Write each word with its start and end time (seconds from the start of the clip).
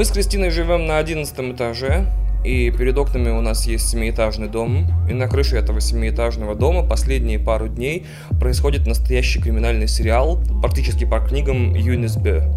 Мы 0.00 0.06
с 0.06 0.12
Кристиной 0.12 0.48
живем 0.48 0.86
на 0.86 0.96
одиннадцатом 0.96 1.52
этаже, 1.52 2.06
и 2.42 2.70
перед 2.70 2.96
окнами 2.96 3.28
у 3.28 3.42
нас 3.42 3.66
есть 3.66 3.86
семиэтажный 3.86 4.48
дом, 4.48 4.86
и 5.10 5.12
на 5.12 5.28
крыше 5.28 5.58
этого 5.58 5.78
семиэтажного 5.82 6.54
дома 6.54 6.88
последние 6.88 7.38
пару 7.38 7.68
дней 7.68 8.06
происходит 8.40 8.86
настоящий 8.86 9.42
криминальный 9.42 9.86
сериал, 9.86 10.42
практически 10.62 11.04
по 11.04 11.20
книгам 11.20 11.74
Юнис 11.74 12.16
Б. 12.16 12.50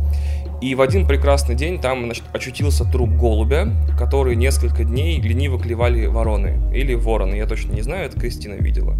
И 0.63 0.75
в 0.75 0.81
один 0.81 1.05
прекрасный 1.05 1.55
день 1.55 1.77
там 1.77 2.05
значит, 2.05 2.23
очутился 2.31 2.85
труп 2.85 3.09
голубя, 3.09 3.67
который 3.99 4.37
несколько 4.37 4.85
дней 4.85 5.19
лениво 5.19 5.59
клевали 5.59 6.05
вороны. 6.05 6.57
Или 6.73 6.93
вороны, 6.93 7.35
я 7.35 7.45
точно 7.47 7.73
не 7.73 7.81
знаю, 7.81 8.05
это 8.05 8.17
Кристина 8.17 8.53
видела. 8.53 8.95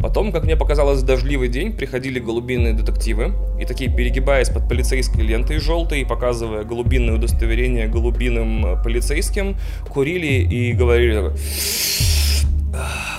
Потом, 0.00 0.30
как 0.30 0.44
мне 0.44 0.54
показалось, 0.54 1.02
дождливый 1.02 1.48
день 1.48 1.72
приходили 1.72 2.20
голубиные 2.20 2.72
детективы, 2.72 3.32
и 3.60 3.64
такие 3.64 3.92
перегибаясь 3.92 4.48
под 4.48 4.68
полицейской 4.68 5.24
лентой 5.24 5.58
желтой, 5.58 6.06
показывая 6.06 6.62
голубиное 6.62 7.16
удостоверение 7.16 7.88
голубиным 7.88 8.64
э, 8.64 8.82
полицейским, 8.84 9.56
курили 9.88 10.28
и 10.28 10.72
говорили 10.72 11.32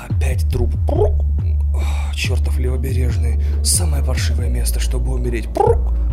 «Опять 0.07 0.49
труп, 0.49 0.73
чертов 2.15 2.57
левобережный, 2.59 3.41
самое 3.61 4.01
паршивое 4.05 4.47
место, 4.47 4.79
чтобы 4.79 5.13
умереть. 5.13 5.49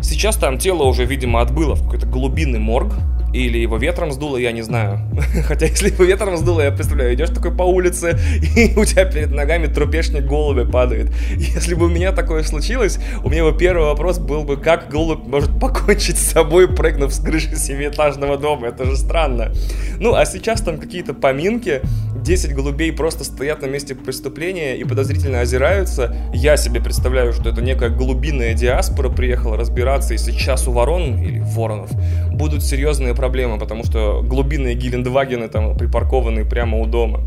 Сейчас 0.01 0.37
там 0.37 0.57
тело 0.57 0.83
уже, 0.83 1.05
видимо, 1.05 1.41
отбыло 1.41 1.75
в 1.75 1.83
какой-то 1.83 2.05
глубинный 2.05 2.59
морг, 2.59 2.93
или 3.37 3.57
его 3.59 3.77
ветром 3.77 4.11
сдуло, 4.11 4.37
я 4.37 4.51
не 4.51 4.61
знаю. 4.61 4.99
Хотя, 5.47 5.67
если 5.67 5.89
его 5.89 6.03
ветром 6.03 6.37
сдуло, 6.37 6.61
я 6.61 6.71
представляю, 6.71 7.13
идешь 7.13 7.29
такой 7.29 7.55
по 7.55 7.63
улице, 7.63 8.17
и 8.55 8.73
у 8.77 8.85
тебя 8.85 9.05
перед 9.05 9.31
ногами 9.31 9.67
трупешник 9.67 10.25
голубя 10.25 10.65
падает. 10.65 11.11
Если 11.37 11.75
бы 11.75 11.85
у 11.85 11.89
меня 11.89 12.11
такое 12.11 12.43
случилось, 12.43 12.99
у 13.23 13.29
меня 13.29 13.43
бы 13.43 13.57
первый 13.57 13.85
вопрос 13.85 14.19
был 14.19 14.43
бы, 14.43 14.57
как 14.57 14.89
голубь 14.89 15.25
может 15.27 15.59
покончить 15.59 16.17
с 16.17 16.31
собой, 16.31 16.67
прыгнув 16.67 17.13
с 17.13 17.19
крыши 17.19 17.55
семиэтажного 17.55 18.37
дома. 18.37 18.67
Это 18.67 18.85
же 18.85 18.97
странно. 18.97 19.51
Ну, 19.99 20.13
а 20.13 20.25
сейчас 20.25 20.61
там 20.61 20.77
какие-то 20.77 21.13
поминки, 21.13 21.81
10 22.23 22.53
голубей 22.53 22.91
просто 22.91 23.23
стоят 23.23 23.61
на 23.61 23.67
месте 23.67 23.95
преступления 23.95 24.75
и 24.77 24.83
подозрительно 24.83 25.41
озираются. 25.41 26.15
Я 26.33 26.57
себе 26.57 26.81
представляю, 26.81 27.33
что 27.33 27.49
это 27.49 27.61
некая 27.61 27.89
голубиная 27.89 28.53
диаспора 28.53 29.09
приехала 29.09 29.55
разбираться, 29.57 30.13
и 30.13 30.17
сейчас 30.17 30.67
у 30.67 30.71
ворон 30.71 31.21
или 31.23 31.39
воронов 31.39 31.89
будут 32.31 32.63
серьезные 32.63 33.13
проблемы, 33.13 33.26
потому 33.57 33.83
что 33.83 34.21
глубинные 34.23 34.75
Гелендвагены 34.75 35.47
там 35.47 35.77
припаркованы 35.77 36.45
прямо 36.45 36.79
у 36.79 36.85
дома. 36.85 37.21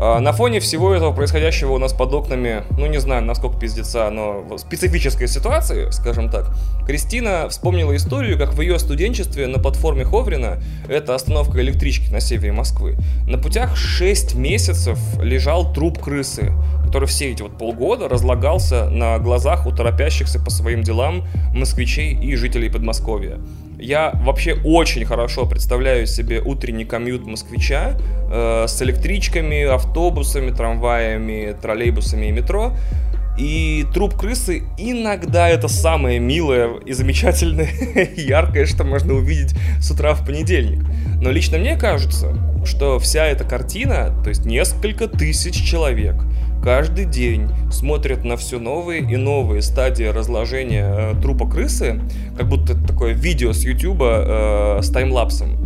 А, 0.00 0.20
на 0.20 0.32
фоне 0.32 0.60
всего 0.60 0.94
этого 0.94 1.12
происходящего 1.12 1.72
у 1.72 1.78
нас 1.78 1.92
под 1.92 2.14
окнами, 2.14 2.62
ну 2.78 2.86
не 2.86 2.98
знаю, 2.98 3.24
насколько 3.24 3.58
пиздеца, 3.58 4.08
но 4.10 4.46
специфической 4.56 5.26
ситуации, 5.26 5.90
скажем 5.90 6.30
так, 6.30 6.54
Кристина 6.86 7.48
вспомнила 7.48 7.96
историю, 7.96 8.38
как 8.38 8.54
в 8.54 8.60
ее 8.60 8.78
студенчестве 8.78 9.48
на 9.48 9.58
платформе 9.58 10.04
Ховрина, 10.04 10.62
это 10.88 11.16
остановка 11.16 11.60
электрички 11.60 12.12
на 12.12 12.20
севере 12.20 12.52
Москвы, 12.52 12.96
на 13.26 13.38
путях 13.38 13.76
6 13.76 14.36
месяцев 14.36 15.00
лежал 15.20 15.72
труп 15.72 15.98
крысы, 15.98 16.52
который 16.86 17.08
все 17.08 17.32
эти 17.32 17.42
вот 17.42 17.58
полгода 17.58 18.08
разлагался 18.08 18.88
на 18.88 19.18
глазах 19.18 19.66
у 19.66 19.72
торопящихся 19.72 20.38
по 20.38 20.50
своим 20.50 20.84
делам 20.84 21.24
москвичей 21.52 22.14
и 22.14 22.36
жителей 22.36 22.70
Подмосковья. 22.70 23.38
Я 23.78 24.10
вообще 24.24 24.54
очень 24.64 25.04
хорошо 25.04 25.46
представляю 25.46 26.06
себе 26.06 26.40
утренний 26.40 26.84
комьют 26.84 27.26
москвича 27.26 27.96
э, 28.30 28.64
с 28.66 28.82
электричками, 28.82 29.62
автобусами, 29.64 30.50
трамваями, 30.50 31.56
троллейбусами 31.60 32.26
и 32.26 32.32
метро. 32.32 32.72
И 33.38 33.86
труп 33.94 34.16
крысы 34.16 34.64
иногда 34.78 35.48
это 35.48 35.68
самое 35.68 36.18
милое 36.18 36.80
и 36.84 36.92
замечательное, 36.92 37.70
яркое, 38.16 38.66
что 38.66 38.82
можно 38.82 39.14
увидеть 39.14 39.54
с 39.80 39.92
утра 39.92 40.14
в 40.14 40.26
понедельник. 40.26 40.84
Но 41.22 41.30
лично 41.30 41.58
мне 41.58 41.76
кажется, 41.76 42.36
что 42.64 42.98
вся 42.98 43.26
эта 43.26 43.44
картина, 43.44 44.12
то 44.24 44.30
есть 44.30 44.44
несколько 44.44 45.06
тысяч 45.06 45.54
человек, 45.54 46.16
каждый 46.62 47.04
день 47.04 47.48
смотрят 47.70 48.24
на 48.24 48.36
все 48.36 48.58
новые 48.58 49.00
и 49.00 49.16
новые 49.16 49.62
стадии 49.62 50.04
разложения 50.04 50.86
э, 50.86 51.14
трупа 51.20 51.48
крысы, 51.48 52.00
как 52.36 52.48
будто 52.48 52.72
это 52.72 52.86
такое 52.86 53.12
видео 53.12 53.52
с 53.52 53.62
Ютуба 53.64 54.78
э, 54.78 54.82
с 54.82 54.90
таймлапсом. 54.90 55.56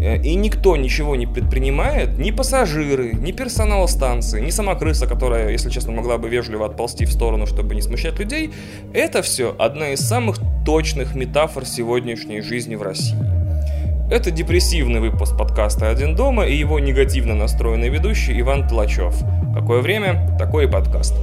Э, 0.00 0.20
и 0.20 0.34
никто 0.34 0.76
ничего 0.76 1.16
не 1.16 1.26
предпринимает, 1.26 2.18
ни 2.18 2.30
пассажиры, 2.30 3.12
ни 3.14 3.32
персонал 3.32 3.88
станции, 3.88 4.40
ни 4.40 4.50
сама 4.50 4.74
крыса, 4.74 5.06
которая, 5.06 5.50
если 5.50 5.70
честно, 5.70 5.92
могла 5.92 6.18
бы 6.18 6.28
вежливо 6.28 6.66
отползти 6.66 7.06
в 7.06 7.12
сторону, 7.12 7.46
чтобы 7.46 7.74
не 7.74 7.82
смущать 7.82 8.18
людей. 8.18 8.52
Это 8.92 9.22
все 9.22 9.54
одна 9.58 9.90
из 9.90 10.00
самых 10.00 10.36
точных 10.66 11.14
метафор 11.14 11.64
сегодняшней 11.64 12.40
жизни 12.40 12.74
в 12.74 12.82
России. 12.82 13.43
Это 14.10 14.30
депрессивный 14.30 15.00
выпуск 15.00 15.34
подкаста 15.36 15.88
«Один 15.88 16.14
дома» 16.14 16.46
и 16.46 16.54
его 16.54 16.78
негативно 16.78 17.34
настроенный 17.34 17.88
ведущий 17.88 18.38
Иван 18.38 18.68
Тлачев. 18.68 19.14
Какое 19.54 19.80
время, 19.80 20.36
такой 20.38 20.66
и 20.66 20.70
подкаст. 20.70 21.14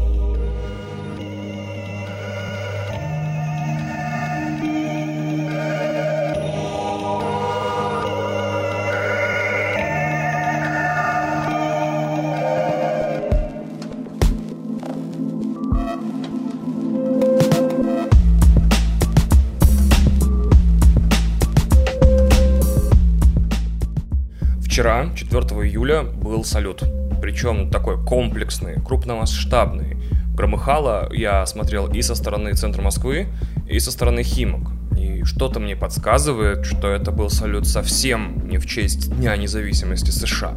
Вчера, 25.10 25.42
4 25.42 25.68
июля, 25.68 26.04
был 26.04 26.44
салют. 26.44 26.84
Причем 27.22 27.70
такой 27.70 28.04
комплексный, 28.04 28.76
крупномасштабный. 28.82 29.98
Громыхало 30.36 31.12
я 31.14 31.46
смотрел 31.46 31.88
и 31.88 32.02
со 32.02 32.16
стороны 32.16 32.54
центра 32.54 32.82
Москвы, 32.82 33.28
и 33.70 33.80
со 33.80 33.92
стороны 33.92 34.24
Химок. 34.24 34.72
И 34.98 35.24
что-то 35.24 35.60
мне 35.60 35.76
подсказывает, 35.76 36.66
что 36.66 36.88
это 36.88 37.12
был 37.12 37.30
салют 37.30 37.68
совсем 37.68 38.48
не 38.50 38.58
в 38.58 38.66
честь 38.66 39.16
Дня 39.16 39.36
независимости 39.38 40.12
США. 40.12 40.54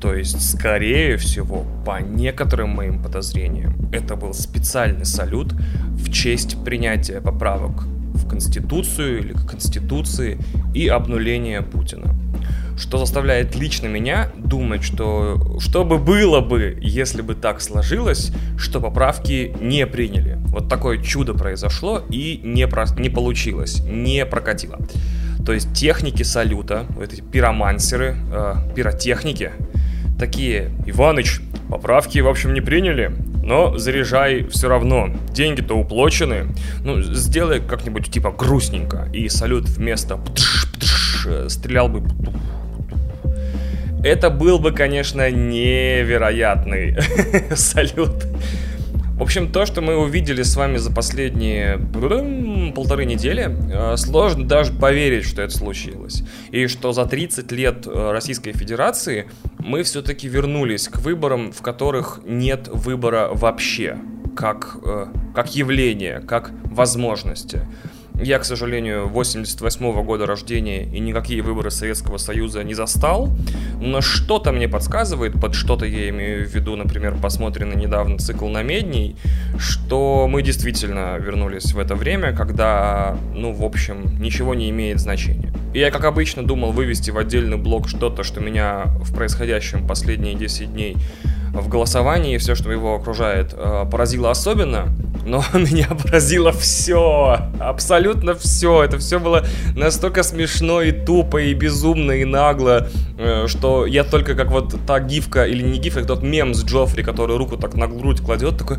То 0.00 0.14
есть, 0.14 0.50
скорее 0.50 1.16
всего, 1.16 1.64
по 1.84 2.00
некоторым 2.00 2.70
моим 2.70 3.02
подозрениям, 3.02 3.74
это 3.92 4.16
был 4.16 4.34
специальный 4.34 5.06
салют 5.06 5.52
в 5.52 6.10
честь 6.10 6.62
принятия 6.64 7.20
поправок 7.20 7.84
в 8.14 8.28
Конституцию 8.28 9.20
или 9.20 9.32
к 9.32 9.46
Конституции 9.46 10.38
и 10.74 10.88
обнуления 10.88 11.62
Путина 11.62 12.14
что 12.76 12.98
заставляет 12.98 13.54
лично 13.54 13.86
меня 13.86 14.30
думать, 14.36 14.82
что 14.82 15.58
что 15.60 15.84
бы 15.84 15.98
было 15.98 16.40
бы, 16.40 16.76
если 16.80 17.22
бы 17.22 17.34
так 17.34 17.60
сложилось, 17.60 18.32
что 18.58 18.80
поправки 18.80 19.54
не 19.60 19.86
приняли. 19.86 20.38
Вот 20.48 20.68
такое 20.68 20.98
чудо 21.02 21.34
произошло 21.34 22.02
и 22.10 22.40
не, 22.42 22.66
про, 22.66 22.86
не 22.98 23.10
получилось, 23.10 23.82
не 23.84 24.24
прокатило. 24.26 24.78
То 25.44 25.52
есть 25.52 25.72
техники 25.74 26.22
салюта, 26.22 26.86
эти 27.00 27.20
пиромансеры, 27.20 28.16
э, 28.32 28.54
пиротехники, 28.74 29.52
такие, 30.18 30.70
Иваныч, 30.86 31.40
поправки, 31.68 32.18
в 32.18 32.28
общем, 32.28 32.54
не 32.54 32.60
приняли, 32.60 33.12
но 33.44 33.76
заряжай 33.76 34.46
все 34.48 34.68
равно. 34.68 35.10
Деньги-то 35.32 35.74
уплочены. 35.74 36.46
Ну, 36.82 37.02
сделай 37.02 37.60
как-нибудь 37.60 38.10
типа 38.10 38.30
грустненько. 38.30 39.08
И 39.12 39.28
салют 39.28 39.68
вместо 39.68 40.18
э, 41.26 41.48
стрелял 41.48 41.88
бы 41.88 42.02
это 44.04 44.28
был 44.30 44.58
бы, 44.58 44.72
конечно, 44.72 45.30
невероятный 45.30 46.96
салют. 47.56 48.12
В 49.16 49.22
общем, 49.22 49.50
то, 49.50 49.64
что 49.64 49.80
мы 49.80 49.96
увидели 49.96 50.42
с 50.42 50.56
вами 50.56 50.76
за 50.76 50.92
последние 50.92 51.78
полторы 52.74 53.04
недели, 53.06 53.48
э, 53.72 53.96
сложно 53.96 54.46
даже 54.46 54.72
поверить, 54.72 55.24
что 55.24 55.40
это 55.40 55.56
случилось. 55.56 56.24
И 56.50 56.66
что 56.66 56.92
за 56.92 57.06
30 57.06 57.50
лет 57.52 57.86
э, 57.86 58.10
Российской 58.10 58.52
Федерации 58.52 59.30
мы 59.58 59.84
все-таки 59.84 60.28
вернулись 60.28 60.88
к 60.88 60.98
выборам, 60.98 61.52
в 61.52 61.62
которых 61.62 62.20
нет 62.26 62.68
выбора 62.68 63.30
вообще, 63.32 63.96
как, 64.36 64.78
э, 64.84 65.06
как 65.34 65.54
явления, 65.54 66.20
как 66.20 66.50
возможности. 66.64 67.60
Я, 68.20 68.38
к 68.38 68.44
сожалению, 68.44 69.08
88 69.08 69.84
-го 69.86 70.04
года 70.04 70.24
рождения 70.24 70.84
и 70.84 71.00
никакие 71.00 71.42
выборы 71.42 71.72
Советского 71.72 72.18
Союза 72.18 72.62
не 72.62 72.72
застал, 72.72 73.28
но 73.80 74.00
что-то 74.00 74.52
мне 74.52 74.68
подсказывает, 74.68 75.32
под 75.40 75.54
что-то 75.54 75.84
я 75.84 76.08
имею 76.10 76.46
в 76.46 76.54
виду, 76.54 76.76
например, 76.76 77.16
посмотренный 77.20 77.74
недавно 77.74 78.18
цикл 78.18 78.46
на 78.46 78.62
Медней, 78.62 79.16
что 79.58 80.28
мы 80.28 80.42
действительно 80.42 81.18
вернулись 81.18 81.72
в 81.72 81.78
это 81.78 81.96
время, 81.96 82.32
когда, 82.32 83.18
ну, 83.34 83.52
в 83.52 83.64
общем, 83.64 84.16
ничего 84.20 84.54
не 84.54 84.70
имеет 84.70 85.00
значения. 85.00 85.52
И 85.74 85.80
я, 85.80 85.90
как 85.90 86.04
обычно, 86.04 86.44
думал 86.44 86.70
вывести 86.70 87.10
в 87.10 87.18
отдельный 87.18 87.56
блок 87.56 87.88
что-то, 87.88 88.22
что 88.22 88.40
меня 88.40 88.84
в 89.02 89.12
происходящем 89.12 89.88
последние 89.88 90.34
10 90.34 90.72
дней 90.72 90.96
в 91.54 91.68
голосовании 91.68 92.36
все, 92.38 92.54
что 92.54 92.70
его 92.70 92.96
окружает, 92.96 93.54
э, 93.56 93.86
поразило 93.90 94.30
особенно, 94.30 94.88
но 95.24 95.42
меня 95.54 95.88
поразило 96.02 96.52
все, 96.52 97.38
абсолютно 97.60 98.34
все. 98.34 98.82
Это 98.82 98.98
все 98.98 99.18
было 99.18 99.44
настолько 99.74 100.22
смешно 100.22 100.82
и 100.82 100.92
тупо, 100.92 101.38
и 101.38 101.54
безумно, 101.54 102.12
и 102.12 102.24
нагло, 102.24 102.88
э, 103.18 103.46
что 103.46 103.86
я 103.86 104.04
только 104.04 104.34
как 104.34 104.50
вот 104.50 104.74
та 104.86 105.00
гифка, 105.00 105.44
или 105.44 105.62
не 105.62 105.78
гифка, 105.78 106.04
тот 106.04 106.22
мем 106.22 106.54
с 106.54 106.64
Джоффри, 106.64 107.02
который 107.02 107.36
руку 107.36 107.56
так 107.56 107.74
на 107.74 107.86
грудь 107.86 108.20
кладет, 108.20 108.58
такой, 108.58 108.78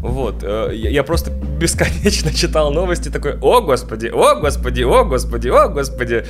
вот, 0.00 0.42
э, 0.42 0.70
я 0.74 1.02
просто 1.02 1.30
бесконечно 1.60 2.32
читал 2.32 2.72
новости, 2.72 3.08
такой, 3.08 3.38
о 3.40 3.60
господи, 3.60 4.06
о 4.06 4.36
господи, 4.36 4.82
о 4.82 5.04
господи, 5.04 5.48
о 5.48 5.68
господи. 5.68 6.24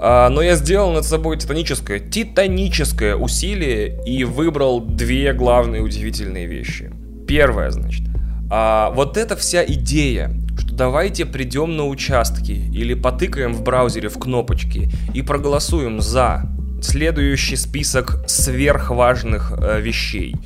А, 0.00 0.28
но 0.28 0.42
я 0.42 0.54
сделал 0.54 0.92
над 0.92 1.04
собой 1.04 1.36
титаническое, 1.38 1.98
титаническое 1.98 3.16
усилие 3.16 4.00
и 4.06 4.22
выбрал 4.22 4.80
две 4.80 5.32
главные 5.38 5.80
удивительные 5.80 6.46
вещи. 6.46 6.92
Первое, 7.26 7.70
значит, 7.70 8.06
а, 8.50 8.90
вот 8.90 9.16
эта 9.16 9.36
вся 9.36 9.64
идея, 9.64 10.34
что 10.58 10.74
давайте 10.74 11.24
придем 11.24 11.76
на 11.76 11.86
участки 11.86 12.52
или 12.52 12.94
потыкаем 12.94 13.54
в 13.54 13.62
браузере 13.62 14.08
в 14.08 14.18
кнопочки 14.18 14.90
и 15.14 15.22
проголосуем 15.22 16.00
за 16.00 16.42
следующий 16.82 17.56
список 17.56 18.24
сверхважных 18.26 19.52
э, 19.56 19.80
вещей. 19.80 20.36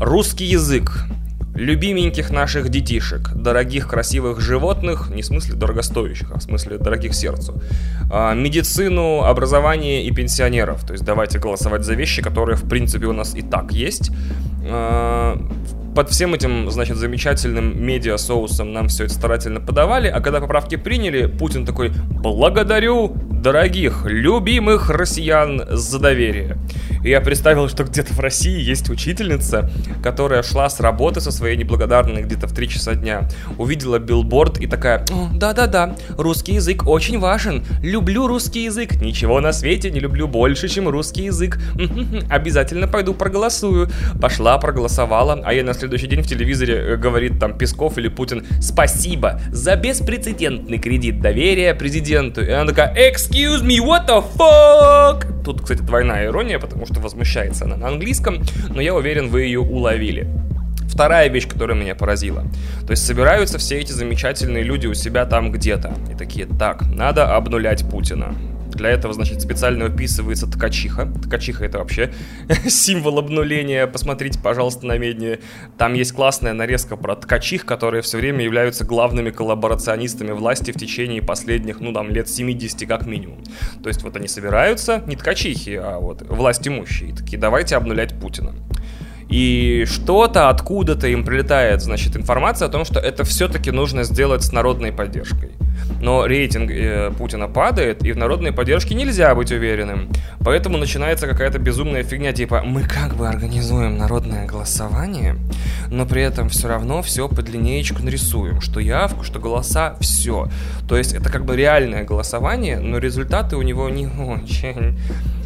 Русский 0.00 0.46
язык, 0.46 1.04
любименьких 1.60 2.30
наших 2.30 2.70
детишек, 2.70 3.32
дорогих 3.34 3.86
красивых 3.86 4.40
животных, 4.40 5.10
не 5.10 5.22
в 5.22 5.26
смысле 5.26 5.54
дорогостоящих, 5.54 6.30
а 6.32 6.38
в 6.38 6.42
смысле 6.42 6.78
дорогих 6.78 7.14
сердцу, 7.14 7.60
а, 8.10 8.34
медицину, 8.34 9.22
образование 9.22 10.04
и 10.04 10.10
пенсионеров. 10.10 10.86
То 10.86 10.94
есть 10.94 11.04
давайте 11.04 11.38
голосовать 11.38 11.84
за 11.84 11.94
вещи, 11.94 12.22
которые 12.22 12.56
в 12.56 12.66
принципе 12.68 13.06
у 13.06 13.12
нас 13.12 13.34
и 13.34 13.42
так 13.42 13.72
есть. 13.72 14.10
А, 14.66 15.38
под 15.94 16.10
всем 16.10 16.34
этим, 16.34 16.70
значит, 16.70 16.96
замечательным 16.96 17.82
медиа-соусом 17.82 18.72
нам 18.72 18.88
все 18.88 19.04
это 19.04 19.14
старательно 19.14 19.60
подавали, 19.60 20.08
а 20.08 20.20
когда 20.20 20.40
поправки 20.40 20.76
приняли, 20.76 21.26
Путин 21.26 21.66
такой 21.66 21.90
«Благодарю 21.90 23.16
дорогих, 23.30 24.04
любимых 24.04 24.90
россиян 24.90 25.62
за 25.68 25.98
доверие». 25.98 26.58
И 27.02 27.10
я 27.10 27.20
представил, 27.20 27.68
что 27.68 27.84
где-то 27.84 28.12
в 28.12 28.20
России 28.20 28.60
есть 28.60 28.90
учительница, 28.90 29.70
которая 30.02 30.42
шла 30.42 30.68
с 30.68 30.80
работы 30.80 31.20
со 31.20 31.32
своей 31.32 31.56
неблагодарной 31.56 32.22
где-то 32.22 32.46
в 32.46 32.52
3 32.52 32.68
часа 32.68 32.94
дня, 32.94 33.28
увидела 33.56 33.98
билборд 33.98 34.58
и 34.58 34.66
такая 34.66 35.04
«Да-да-да, 35.32 35.96
русский 36.18 36.54
язык 36.54 36.86
очень 36.86 37.18
важен, 37.18 37.64
люблю 37.82 38.26
русский 38.26 38.64
язык, 38.64 39.00
ничего 39.00 39.40
на 39.40 39.52
свете 39.52 39.90
не 39.90 40.00
люблю 40.00 40.28
больше, 40.28 40.68
чем 40.68 40.88
русский 40.88 41.24
язык, 41.24 41.58
обязательно 42.28 42.86
пойду 42.86 43.14
проголосую». 43.14 43.88
Пошла, 44.20 44.58
проголосовала, 44.58 45.40
а 45.44 45.52
я 45.54 45.64
на 45.64 45.72
следующий 45.72 45.89
день 45.96 46.22
в 46.22 46.26
телевизоре 46.26 46.74
э, 46.74 46.96
говорит 46.96 47.38
там 47.38 47.56
Песков 47.56 47.98
или 47.98 48.08
Путин 48.08 48.44
«Спасибо 48.60 49.40
за 49.50 49.76
беспрецедентный 49.76 50.78
кредит 50.78 51.20
доверия 51.20 51.74
президенту». 51.74 52.42
И 52.42 52.50
она 52.50 52.70
такая 52.70 52.94
«Excuse 52.94 53.62
me, 53.62 53.78
what 53.78 54.06
the 54.08 54.24
fuck?» 54.36 55.42
Тут, 55.44 55.62
кстати, 55.62 55.82
двойная 55.82 56.26
ирония, 56.26 56.58
потому 56.58 56.86
что 56.86 57.00
возмущается 57.00 57.64
она 57.64 57.76
на 57.76 57.88
английском, 57.88 58.42
но 58.68 58.80
я 58.80 58.94
уверен, 58.94 59.28
вы 59.28 59.42
ее 59.42 59.60
уловили. 59.60 60.28
Вторая 60.88 61.28
вещь, 61.28 61.48
которая 61.48 61.78
меня 61.78 61.94
поразила. 61.94 62.42
То 62.86 62.90
есть 62.90 63.06
собираются 63.06 63.58
все 63.58 63.78
эти 63.78 63.92
замечательные 63.92 64.64
люди 64.64 64.86
у 64.86 64.94
себя 64.94 65.24
там 65.24 65.52
где-то. 65.52 65.94
И 66.12 66.14
такие, 66.14 66.46
так, 66.46 66.82
надо 66.86 67.34
обнулять 67.36 67.88
Путина. 67.88 68.34
Для 68.80 68.88
этого, 68.88 69.12
значит, 69.12 69.42
специально 69.42 69.84
выписывается 69.84 70.46
ткачиха. 70.46 71.04
Ткачиха 71.04 71.66
это 71.66 71.76
вообще 71.80 72.14
символ 72.66 73.18
обнуления. 73.18 73.86
Посмотрите, 73.86 74.38
пожалуйста, 74.38 74.86
на 74.86 74.96
медне. 74.96 75.40
Там 75.76 75.92
есть 75.92 76.12
классная 76.12 76.54
нарезка 76.54 76.96
про 76.96 77.14
ткачих, 77.14 77.66
которые 77.66 78.00
все 78.00 78.16
время 78.16 78.42
являются 78.42 78.86
главными 78.86 79.28
коллаборационистами 79.28 80.32
власти 80.32 80.70
в 80.70 80.76
течение 80.76 81.20
последних, 81.20 81.80
ну, 81.80 81.92
там, 81.92 82.08
лет 82.08 82.30
70 82.30 82.88
как 82.88 83.04
минимум. 83.04 83.44
То 83.82 83.90
есть 83.90 84.02
вот 84.02 84.16
они 84.16 84.28
собираются, 84.28 85.02
не 85.06 85.14
ткачихи, 85.14 85.74
а 85.74 85.98
вот 85.98 86.22
власть 86.22 86.66
имущие. 86.66 87.14
Такие, 87.14 87.36
давайте 87.36 87.76
обнулять 87.76 88.18
Путина. 88.18 88.54
И 89.30 89.84
что-то 89.86 90.48
откуда-то 90.48 91.06
им 91.06 91.24
прилетает, 91.24 91.82
значит, 91.82 92.16
информация 92.16 92.66
о 92.66 92.70
том, 92.70 92.84
что 92.84 92.98
это 92.98 93.22
все-таки 93.22 93.70
нужно 93.70 94.02
сделать 94.02 94.42
с 94.42 94.52
народной 94.52 94.90
поддержкой. 94.90 95.52
Но 96.00 96.26
рейтинг 96.26 96.70
э, 96.70 97.12
Путина 97.16 97.46
падает, 97.46 98.04
и 98.04 98.10
в 98.10 98.16
народной 98.16 98.52
поддержке 98.52 98.94
нельзя 98.94 99.32
быть 99.36 99.52
уверенным. 99.52 100.08
Поэтому 100.44 100.78
начинается 100.78 101.28
какая-то 101.28 101.60
безумная 101.60 102.02
фигня, 102.02 102.32
типа 102.32 102.62
мы 102.64 102.82
как 102.82 103.14
бы 103.14 103.28
организуем 103.28 103.98
народное 103.98 104.46
голосование, 104.46 105.36
но 105.90 106.06
при 106.06 106.22
этом 106.22 106.48
все 106.48 106.66
равно 106.66 107.00
все 107.02 107.28
по 107.28 107.40
линеечку 107.40 108.02
нарисуем, 108.02 108.60
что 108.60 108.80
явку, 108.80 109.22
что 109.22 109.38
голоса, 109.38 109.94
все. 110.00 110.48
То 110.88 110.96
есть 110.96 111.12
это 111.12 111.30
как 111.30 111.44
бы 111.44 111.54
реальное 111.56 112.04
голосование, 112.04 112.80
но 112.80 112.98
результаты 112.98 113.56
у 113.56 113.62
него 113.62 113.88
не 113.90 114.06
очень. 114.06 114.98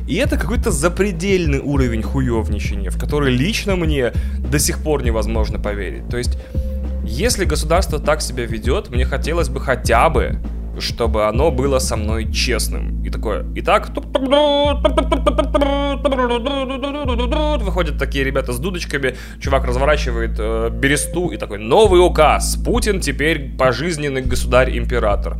И 0.06 0.16
это 0.16 0.36
какой-то 0.36 0.70
запредельный 0.70 1.60
уровень 1.60 2.02
хуевничания, 2.02 2.90
в 2.90 2.98
который 2.98 3.34
лично 3.34 3.76
мне 3.76 4.12
до 4.38 4.58
сих 4.58 4.78
пор 4.78 5.02
невозможно 5.02 5.58
поверить. 5.58 6.08
То 6.08 6.18
есть, 6.18 6.38
если 7.04 7.44
государство 7.44 7.98
так 7.98 8.20
себя 8.20 8.44
ведет, 8.44 8.90
мне 8.90 9.04
хотелось 9.04 9.48
бы 9.48 9.60
хотя 9.60 10.10
бы 10.10 10.38
чтобы 10.80 11.26
оно 11.26 11.50
было 11.50 11.78
со 11.78 11.96
мной 11.96 12.32
честным. 12.32 13.02
И 13.04 13.10
такое, 13.10 13.44
итак, 13.56 13.90
выходят 17.62 17.98
такие 17.98 18.24
ребята 18.24 18.52
с 18.52 18.58
дудочками, 18.58 19.16
чувак 19.40 19.64
разворачивает 19.64 20.36
э, 20.38 20.70
бересту 20.70 21.28
и 21.28 21.36
такой, 21.36 21.58
новый 21.58 22.04
указ, 22.04 22.56
Путин 22.56 23.00
теперь 23.00 23.56
пожизненный 23.56 24.22
государь-император. 24.22 25.38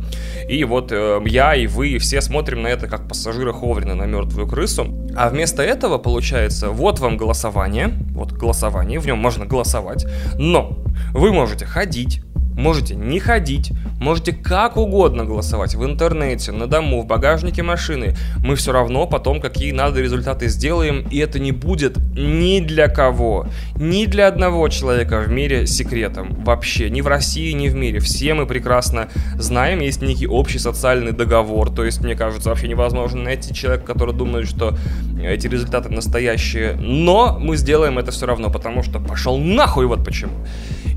И 0.49 0.63
вот 0.63 0.91
э, 0.91 1.21
я 1.25 1.55
и 1.55 1.67
вы, 1.67 1.89
и 1.89 1.97
все 1.97 2.21
смотрим 2.21 2.61
на 2.61 2.67
это 2.67 2.87
как 2.87 3.07
пассажиры 3.07 3.53
Ховрина 3.53 3.95
на 3.95 4.05
мертвую 4.05 4.47
крысу. 4.47 4.87
А 5.15 5.29
вместо 5.29 5.63
этого, 5.63 5.97
получается, 5.97 6.69
вот 6.69 6.99
вам 6.99 7.17
голосование, 7.17 7.93
вот 8.11 8.31
голосование, 8.31 8.99
в 8.99 9.05
нем 9.05 9.17
можно 9.17 9.45
голосовать, 9.45 10.05
но 10.37 10.77
вы 11.11 11.31
можете 11.31 11.65
ходить, 11.65 12.21
Можете 12.55 12.95
не 12.95 13.19
ходить, 13.19 13.71
можете 13.99 14.31
как 14.31 14.77
угодно 14.77 15.25
голосовать 15.25 15.75
в 15.75 15.85
интернете, 15.85 16.51
на 16.51 16.67
дому, 16.67 17.01
в 17.01 17.05
багажнике 17.05 17.63
машины. 17.63 18.15
Мы 18.43 18.55
все 18.55 18.71
равно 18.71 19.07
потом 19.07 19.41
какие 19.41 19.71
надо 19.71 20.01
результаты 20.01 20.47
сделаем, 20.47 21.05
и 21.11 21.17
это 21.17 21.37
не 21.37 21.51
будет 21.51 21.97
ни 22.15 22.61
для 22.61 22.87
кого, 22.87 23.47
ни 23.75 24.05
для 24.05 24.27
одного 24.27 24.69
человека 24.69 25.19
в 25.19 25.29
мире 25.29 25.67
секретом. 25.67 26.43
Вообще, 26.43 26.89
ни 26.89 27.01
в 27.01 27.07
России, 27.07 27.51
ни 27.51 27.67
в 27.67 27.75
мире. 27.75 27.99
Все 27.99 28.33
мы 28.33 28.45
прекрасно 28.45 29.09
знаем, 29.37 29.79
есть 29.79 30.01
некий 30.01 30.27
общий 30.27 30.59
социальный 30.59 31.11
договор. 31.11 31.69
То 31.69 31.83
есть, 31.83 32.01
мне 32.01 32.15
кажется, 32.15 32.49
вообще 32.49 32.67
невозможно 32.67 33.21
найти 33.21 33.53
человека, 33.53 33.85
который 33.85 34.15
думает, 34.15 34.47
что 34.47 34.77
эти 35.21 35.47
результаты 35.47 35.89
настоящие. 35.89 36.73
Но 36.79 37.37
мы 37.39 37.57
сделаем 37.57 37.99
это 37.99 38.11
все 38.11 38.25
равно, 38.25 38.49
потому 38.49 38.83
что 38.83 38.99
пошел 38.99 39.37
нахуй 39.37 39.85
вот 39.85 40.05
почему. 40.05 40.33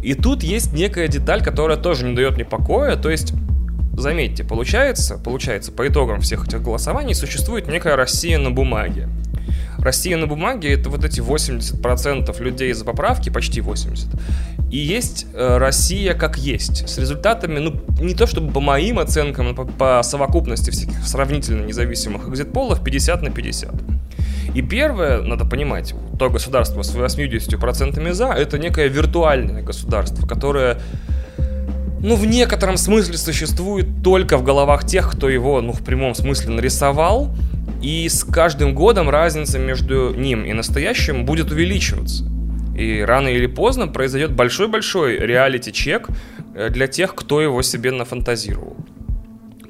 И 0.02 0.14
тут 0.14 0.42
есть 0.42 0.72
некая 0.72 1.08
деталь, 1.08 1.42
которая 1.48 1.78
тоже 1.78 2.04
не 2.04 2.14
дает 2.14 2.34
мне 2.34 2.44
покоя, 2.44 2.96
то 2.96 3.10
есть 3.10 3.32
Заметьте, 3.98 4.44
получается, 4.44 5.18
получается, 5.18 5.72
по 5.72 5.88
итогам 5.88 6.20
всех 6.20 6.46
этих 6.46 6.62
голосований 6.62 7.14
существует 7.14 7.66
некая 7.66 7.96
Россия 7.96 8.38
на 8.38 8.52
бумаге. 8.52 9.08
Россия 9.78 10.16
на 10.16 10.28
бумаге 10.28 10.72
это 10.72 10.88
вот 10.88 11.04
эти 11.04 11.18
80% 11.18 12.40
людей 12.40 12.72
за 12.74 12.84
поправки, 12.84 13.28
почти 13.28 13.60
80. 13.60 14.06
И 14.70 14.78
есть 14.78 15.26
э, 15.34 15.56
Россия 15.56 16.14
как 16.14 16.38
есть, 16.38 16.88
с 16.88 16.96
результатами, 16.98 17.58
ну, 17.58 17.74
не 18.00 18.14
то 18.14 18.28
чтобы 18.28 18.52
по 18.52 18.60
моим 18.60 19.00
оценкам, 19.00 19.46
но 19.46 19.54
по, 19.54 19.64
по 19.64 20.00
совокупности 20.04 20.70
всяких 20.70 21.04
сравнительно 21.04 21.64
независимых 21.64 22.28
экзит-полов 22.28 22.84
50 22.84 23.22
на 23.22 23.30
50. 23.30 23.74
И 24.54 24.62
первое, 24.62 25.22
надо 25.22 25.44
понимать, 25.44 25.92
то 26.20 26.30
государство 26.30 26.82
с 26.82 26.94
80% 26.94 28.12
за, 28.12 28.26
это 28.26 28.58
некое 28.58 28.86
виртуальное 28.86 29.62
государство, 29.62 30.24
которое 30.24 30.78
ну, 32.00 32.14
в 32.14 32.26
некотором 32.26 32.76
смысле 32.76 33.16
существует 33.16 33.86
только 34.02 34.38
в 34.38 34.44
головах 34.44 34.86
тех, 34.86 35.10
кто 35.10 35.28
его, 35.28 35.60
ну, 35.60 35.72
в 35.72 35.84
прямом 35.84 36.14
смысле 36.14 36.50
нарисовал, 36.50 37.34
и 37.82 38.08
с 38.08 38.24
каждым 38.24 38.74
годом 38.74 39.10
разница 39.10 39.58
между 39.58 40.14
ним 40.14 40.44
и 40.44 40.52
настоящим 40.52 41.24
будет 41.24 41.50
увеличиваться. 41.50 42.24
И 42.76 43.00
рано 43.00 43.28
или 43.28 43.46
поздно 43.46 43.88
произойдет 43.88 44.32
большой-большой 44.32 45.18
реалити-чек 45.18 46.08
э, 46.54 46.70
для 46.70 46.86
тех, 46.86 47.14
кто 47.14 47.40
его 47.40 47.62
себе 47.62 47.90
нафантазировал. 47.90 48.76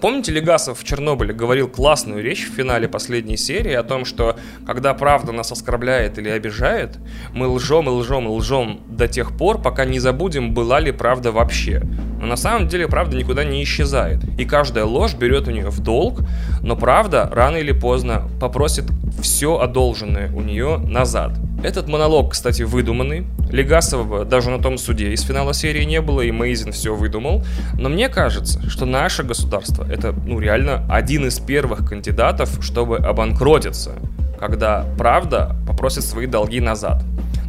Помните, 0.01 0.31
Легасов 0.31 0.79
в 0.79 0.85
Чернобыле 0.85 1.35
говорил 1.35 1.69
классную 1.69 2.23
речь 2.23 2.49
в 2.49 2.55
финале 2.55 2.87
последней 2.87 3.37
серии 3.37 3.73
о 3.73 3.83
том, 3.83 4.05
что 4.05 4.37
когда 4.65 4.95
правда 4.95 5.33
нас 5.33 5.51
оскорбляет 5.51 6.19
или 6.19 6.29
обижает, 6.29 6.99
мы 7.33 7.49
лжем 7.49 7.89
и 7.89 7.91
лжем 7.91 8.27
и 8.27 8.31
лжем 8.31 8.81
до 8.89 9.09
тех 9.09 9.37
пор, 9.37 9.61
пока 9.61 9.85
не 9.85 9.99
забудем, 9.99 10.55
была 10.55 10.79
ли 10.79 10.93
правда 10.93 11.33
вообще. 11.33 11.83
Но 12.21 12.27
на 12.27 12.37
самом 12.37 12.69
деле 12.69 12.87
правда 12.87 13.17
никуда 13.17 13.43
не 13.43 13.61
исчезает. 13.65 14.21
И 14.39 14.45
каждая 14.45 14.85
ложь 14.85 15.15
берет 15.15 15.49
у 15.49 15.51
нее 15.51 15.71
в 15.71 15.81
долг, 15.81 16.21
но 16.63 16.77
правда 16.77 17.29
рано 17.33 17.57
или 17.57 17.73
поздно 17.73 18.29
попросит 18.41 18.85
все 19.21 19.59
одолженное 19.59 20.31
у 20.33 20.43
нее 20.43 20.79
назад. 20.79 21.33
Этот 21.63 21.89
монолог, 21.89 22.33
кстати, 22.33 22.63
выдуманный. 22.63 23.27
Легасова 23.51 24.25
даже 24.25 24.51
на 24.51 24.63
том 24.63 24.79
суде 24.79 25.13
из 25.13 25.23
финала 25.23 25.53
серии 25.53 25.83
не 25.83 26.01
было, 26.01 26.21
и 26.21 26.31
Мейзин 26.31 26.71
все 26.71 26.95
выдумал. 26.95 27.45
Но 27.77 27.89
мне 27.89 28.09
кажется, 28.09 28.71
что 28.71 28.87
наше 28.87 29.25
государство— 29.25 29.85
это, 29.91 30.13
ну, 30.13 30.39
реально 30.41 30.85
один 30.89 31.27
из 31.27 31.39
первых 31.39 31.89
кандидатов, 31.89 32.59
чтобы 32.61 32.99
обанкротиться, 32.99 33.93
когда 34.39 34.85
правда 34.97 35.57
попросит 35.67 36.05
свои 36.05 36.27
долги 36.27 36.61
назад. 36.61 37.03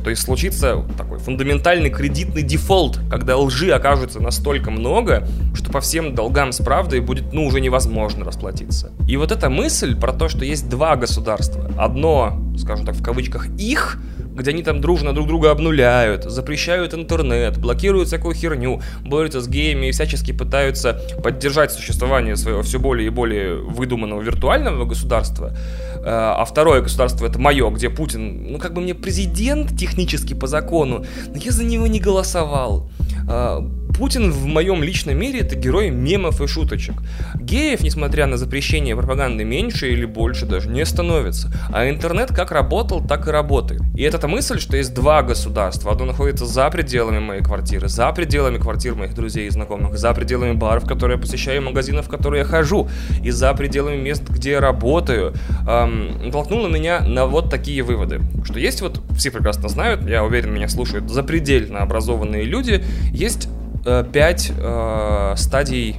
То 0.03 0.09
есть 0.09 0.21
случится 0.21 0.83
такой 0.97 1.19
фундаментальный 1.19 1.89
кредитный 1.89 2.41
дефолт, 2.41 2.99
когда 3.09 3.37
лжи 3.37 3.71
окажется 3.71 4.21
настолько 4.21 4.71
много, 4.71 5.27
что 5.53 5.71
по 5.71 5.81
всем 5.81 6.15
долгам 6.15 6.51
с 6.51 6.63
правдой 6.63 7.01
будет, 7.01 7.33
ну, 7.33 7.45
уже 7.45 7.59
невозможно 7.59 8.23
расплатиться. 8.23 8.91
И 9.07 9.17
вот 9.17 9.31
эта 9.31 9.49
мысль 9.49 9.99
про 9.99 10.13
то, 10.13 10.29
что 10.29 10.45
есть 10.45 10.69
два 10.69 10.95
государства. 10.95 11.69
Одно, 11.77 12.41
скажем 12.57 12.85
так, 12.85 12.95
в 12.95 13.03
кавычках, 13.03 13.47
их, 13.57 13.99
где 14.39 14.51
они 14.51 14.63
там 14.63 14.81
дружно 14.81 15.13
друг 15.13 15.27
друга 15.27 15.51
обнуляют, 15.51 16.23
запрещают 16.23 16.93
интернет, 16.93 17.57
блокируют 17.57 18.07
всякую 18.07 18.33
херню, 18.33 18.81
борются 19.03 19.41
с 19.41 19.47
геями 19.47 19.87
и 19.87 19.91
всячески 19.91 20.31
пытаются 20.31 21.01
поддержать 21.23 21.71
существование 21.71 22.35
своего 22.35 22.61
все 22.61 22.79
более 22.79 23.07
и 23.07 23.09
более 23.09 23.55
выдуманного 23.55 24.21
виртуального 24.21 24.85
государства. 24.85 25.53
Э, 25.97 26.01
а 26.05 26.45
второе 26.45 26.81
государство 26.81 27.25
это 27.25 27.37
мое, 27.39 27.69
где 27.69 27.89
Путин, 27.89 28.51
ну 28.51 28.57
как 28.57 28.73
бы 28.73 28.81
мне 28.81 28.95
президент 28.95 29.77
технически 29.77 30.33
по 30.33 30.47
закону, 30.47 31.05
но 31.27 31.37
я 31.37 31.51
за 31.51 31.63
него 31.63 31.87
не 31.87 31.99
голосовал. 31.99 32.89
Э, 33.29 33.61
Путин 33.99 34.31
в 34.31 34.45
моем 34.45 34.81
личном 34.81 35.17
мире 35.17 35.41
это 35.41 35.55
герой 35.55 35.89
мемов 35.89 36.39
и 36.39 36.47
шуточек. 36.47 36.95
Геев, 37.35 37.81
несмотря 37.81 38.27
на 38.27 38.37
запрещение 38.37 38.95
пропаганды, 38.95 39.43
меньше 39.43 39.91
или 39.91 40.05
больше 40.05 40.45
даже 40.45 40.69
не 40.69 40.85
становится. 40.85 41.51
А 41.73 41.89
интернет 41.89 42.33
как 42.33 42.51
работал, 42.51 43.05
так 43.05 43.27
и 43.27 43.31
работает. 43.31 43.81
И 43.95 44.03
это 44.03 44.25
мысль, 44.29 44.59
что 44.59 44.77
есть 44.77 44.93
два 44.93 45.21
государства. 45.21 45.91
Одно 45.91 46.05
находится 46.05 46.45
за 46.45 46.69
пределами 46.69 47.19
моей 47.19 47.41
квартиры, 47.41 47.89
за 47.89 48.09
пределами 48.13 48.57
квартир 48.57 48.95
моих 48.95 49.13
друзей 49.13 49.47
и 49.47 49.49
знакомых, 49.49 49.97
за 49.97 50.13
пределами 50.13 50.53
баров, 50.53 50.85
которые 50.87 51.17
я 51.17 51.21
посещаю, 51.21 51.61
магазинов, 51.61 52.05
в 52.05 52.09
которые 52.09 52.43
я 52.43 52.45
хожу, 52.45 52.87
и 53.21 53.31
за 53.31 53.53
пределами 53.53 53.97
мест, 53.97 54.23
где 54.29 54.51
я 54.51 54.61
работаю, 54.61 55.33
эм, 55.67 56.31
толкнуло 56.31 56.69
меня 56.69 57.01
на 57.01 57.25
вот 57.25 57.49
такие 57.49 57.83
выводы. 57.83 58.21
Что 58.45 58.59
есть 58.59 58.81
вот, 58.81 59.01
все 59.17 59.29
прекрасно 59.29 59.67
знают, 59.67 60.07
я 60.07 60.23
уверен, 60.23 60.53
меня 60.53 60.69
слушают 60.69 61.09
запредельно 61.09 61.79
образованные 61.79 62.43
люди, 62.43 62.81
есть 63.19 63.49
Э, 63.85 64.03
пять 64.11 64.51
э, 64.57 65.33
стадий 65.37 65.95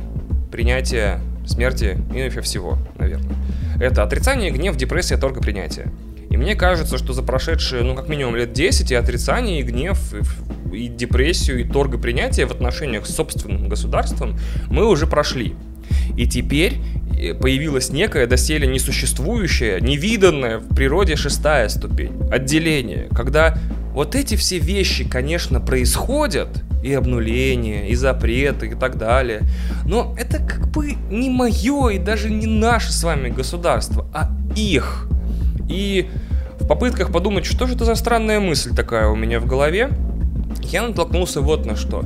принятия 0.53 1.21
смерти 1.47 1.97
вообще 2.13 2.41
всего, 2.43 2.79
наверное. 2.99 3.35
Это 3.81 4.03
отрицание, 4.03 4.51
гнев, 4.51 4.77
депрессия, 4.77 5.17
торг 5.17 5.41
принятие. 5.41 5.87
И 6.29 6.37
мне 6.37 6.55
кажется, 6.55 6.99
что 6.99 7.13
за 7.13 7.23
прошедшие, 7.23 7.83
ну, 7.83 7.95
как 7.95 8.09
минимум 8.09 8.37
лет 8.37 8.53
10 8.53 8.91
и 8.91 8.95
отрицание, 8.95 9.61
и 9.61 9.63
гнев, 9.63 9.99
и, 10.73 10.77
и 10.77 10.89
депрессию, 10.89 11.61
и 11.61 11.65
торгопринятие 11.65 12.47
в 12.47 12.53
отношениях 12.53 13.07
с 13.07 13.15
собственным 13.15 13.69
государством 13.69 14.39
мы 14.69 14.87
уже 14.87 15.07
прошли. 15.07 15.55
И 16.17 16.27
теперь 16.27 16.79
э, 17.19 17.35
появилась 17.35 17.91
некая 17.91 18.27
доселе 18.27 18.69
несуществующая, 18.69 19.81
невиданная 19.81 20.59
в 20.59 20.75
природе 20.75 21.17
шестая 21.17 21.69
ступень, 21.71 22.13
отделение, 22.31 23.09
когда 23.17 23.59
вот 23.95 24.15
эти 24.15 24.37
все 24.37 24.59
вещи, 24.59 25.09
конечно, 25.09 25.61
происходят, 25.61 26.63
и 26.83 26.93
обнуление, 26.93 27.89
и 27.89 27.95
запреты, 27.95 28.69
и 28.69 28.75
так 28.75 28.97
далее, 28.97 29.43
но 29.85 30.15
это 30.19 30.39
как 30.39 30.69
бы 30.69 30.95
не 31.11 31.31
мое 31.31 31.89
и 31.91 31.99
даже 31.99 32.31
не 32.31 32.47
наше 32.47 32.93
с 32.93 33.03
вами 33.03 33.29
государство, 33.29 34.07
а 34.15 34.31
их. 34.57 35.07
И 35.69 36.09
в 36.59 36.67
попытках 36.67 37.13
подумать, 37.13 37.47
что 37.47 37.67
же 37.67 37.75
это 37.75 37.85
за 37.85 37.95
странная 37.95 38.41
мысль 38.41 38.75
такая 38.75 39.09
у 39.09 39.17
меня 39.17 39.41
в 39.41 39.47
голове, 39.47 39.91
я 40.63 40.83
натолкнулся 40.83 41.41
вот 41.41 41.67
на 41.67 41.77
что. 41.77 42.05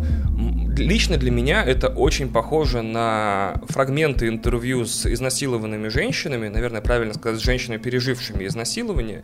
Лично 0.76 1.16
для 1.16 1.30
меня 1.30 1.62
это 1.62 1.88
очень 1.88 2.28
похоже 2.28 2.82
на 2.82 3.60
фрагменты 3.68 4.26
интервью 4.26 4.86
с 4.86 5.06
изнасилованными 5.06 5.86
женщинами, 5.88 6.48
наверное, 6.48 6.80
правильно 6.80 7.14
сказать, 7.14 7.40
с 7.40 7.44
женщинами, 7.44 7.78
пережившими 7.78 8.44
изнасилование, 8.44 9.22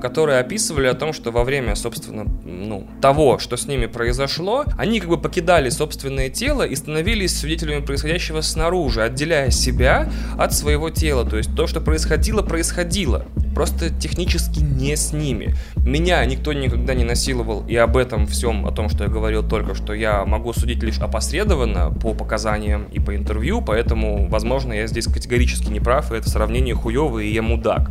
которые 0.00 0.38
описывали 0.38 0.86
о 0.86 0.94
том, 0.94 1.12
что 1.12 1.30
во 1.30 1.44
время, 1.44 1.74
собственно, 1.74 2.24
ну, 2.44 2.86
того, 3.00 3.38
что 3.38 3.56
с 3.56 3.66
ними 3.66 3.86
произошло, 3.86 4.64
они 4.78 5.00
как 5.00 5.08
бы 5.08 5.18
покидали 5.18 5.68
собственное 5.70 6.30
тело 6.30 6.62
и 6.62 6.74
становились 6.76 7.36
свидетелями 7.36 7.80
происходящего 7.84 8.40
снаружи, 8.40 9.02
отделяя 9.02 9.50
себя 9.50 10.10
от 10.38 10.52
своего 10.52 10.90
тела. 10.90 11.28
То 11.28 11.36
есть 11.36 11.54
то, 11.56 11.66
что 11.66 11.80
происходило, 11.80 12.42
происходило. 12.42 13.24
Просто 13.54 13.88
технически 13.90 14.60
не 14.60 14.96
с 14.96 15.12
ними. 15.12 15.54
Меня 15.76 16.22
никто 16.26 16.52
никогда 16.52 16.92
не 16.92 17.04
насиловал, 17.04 17.66
и 17.66 17.74
об 17.76 17.96
этом 17.96 18.26
всем, 18.26 18.66
о 18.66 18.72
том, 18.72 18.90
что 18.90 19.04
я 19.04 19.10
говорил 19.10 19.42
только 19.42 19.74
что, 19.74 19.94
я 19.94 20.24
могу 20.26 20.52
судить 20.52 20.66
судить 20.66 20.82
лишь 20.82 20.98
опосредованно 20.98 21.90
по 21.90 22.12
показаниям 22.12 22.86
и 22.92 22.98
по 22.98 23.14
интервью, 23.14 23.62
поэтому, 23.62 24.28
возможно, 24.28 24.72
я 24.72 24.86
здесь 24.86 25.06
категорически 25.06 25.70
не 25.70 25.80
прав, 25.80 26.12
и 26.12 26.16
это 26.16 26.28
сравнение 26.28 26.74
хуёвое, 26.74 27.24
и 27.24 27.32
я 27.32 27.42
мудак. 27.42 27.90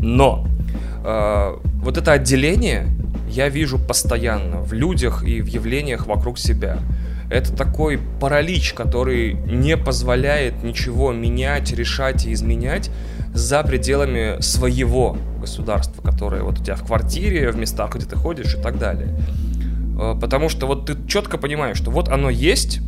Но 0.00 0.46
э, 1.04 1.56
вот 1.82 1.98
это 1.98 2.12
отделение 2.12 2.88
я 3.28 3.48
вижу 3.48 3.78
постоянно 3.78 4.60
в 4.60 4.72
людях 4.72 5.24
и 5.24 5.40
в 5.40 5.46
явлениях 5.46 6.06
вокруг 6.06 6.38
себя. 6.38 6.78
Это 7.30 7.54
такой 7.54 7.98
паралич, 8.20 8.74
который 8.74 9.34
не 9.34 9.76
позволяет 9.76 10.62
ничего 10.62 11.12
менять, 11.12 11.72
решать 11.72 12.26
и 12.26 12.32
изменять 12.32 12.90
за 13.32 13.62
пределами 13.64 14.40
своего 14.40 15.16
государства, 15.40 16.02
которое 16.02 16.42
вот 16.42 16.60
у 16.60 16.62
тебя 16.62 16.76
в 16.76 16.86
квартире, 16.86 17.50
в 17.50 17.56
местах, 17.56 17.96
где 17.96 18.06
ты 18.06 18.16
ходишь 18.16 18.54
и 18.54 18.60
так 18.60 18.78
далее. 18.78 19.08
Э, 19.98 20.16
потому 20.20 20.48
что 20.48 20.66
вот 20.66 20.86
ты 20.86 20.96
четко 21.08 21.38
понимаешь, 21.38 21.76
что 21.76 21.90
вот 21.90 22.08
оно 22.08 22.30
есть, 22.30 22.80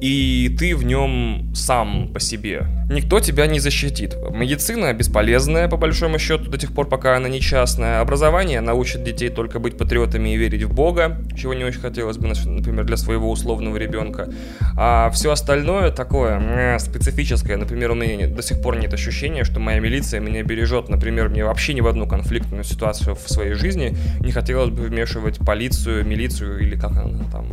и 0.00 0.54
ты 0.58 0.74
в 0.74 0.84
нем 0.84 1.52
сам 1.54 2.08
по 2.12 2.20
себе. 2.20 2.66
Никто 2.90 3.20
тебя 3.20 3.46
не 3.46 3.60
защитит. 3.60 4.16
Медицина 4.30 4.92
бесполезная, 4.92 5.68
по 5.68 5.76
большому 5.76 6.18
счету, 6.18 6.50
до 6.50 6.58
тех 6.58 6.72
пор, 6.72 6.88
пока 6.88 7.16
она 7.16 7.28
не 7.28 7.40
частная. 7.40 8.00
Образование 8.00 8.60
научит 8.60 9.04
детей 9.04 9.28
только 9.28 9.58
быть 9.58 9.76
патриотами 9.76 10.34
и 10.34 10.36
верить 10.36 10.64
в 10.64 10.74
Бога, 10.74 11.18
чего 11.36 11.54
не 11.54 11.64
очень 11.64 11.80
хотелось 11.80 12.16
бы, 12.16 12.28
например, 12.28 12.84
для 12.84 12.96
своего 12.96 13.30
условного 13.30 13.76
ребенка. 13.76 14.28
А 14.76 15.10
все 15.10 15.30
остальное 15.30 15.90
такое 15.90 16.40
э, 16.40 16.78
специфическое. 16.78 17.56
Например, 17.56 17.92
у 17.92 17.94
меня 17.94 18.26
до 18.26 18.42
сих 18.42 18.60
пор 18.60 18.76
нет 18.76 18.92
ощущения, 18.92 19.44
что 19.44 19.60
моя 19.60 19.80
милиция 19.80 20.20
меня 20.20 20.42
бережет. 20.42 20.88
Например, 20.88 21.28
мне 21.28 21.44
вообще 21.44 21.74
ни 21.74 21.80
в 21.80 21.86
одну 21.86 22.08
конфликтную 22.08 22.64
ситуацию 22.64 23.14
в 23.14 23.30
своей 23.30 23.52
жизни 23.52 23.96
не 24.20 24.32
хотелось 24.32 24.70
бы 24.70 24.82
вмешивать 24.82 25.38
полицию, 25.38 26.06
милицию 26.06 26.58
или 26.60 26.76
как 26.76 26.92
она 26.92 27.24
там 27.30 27.46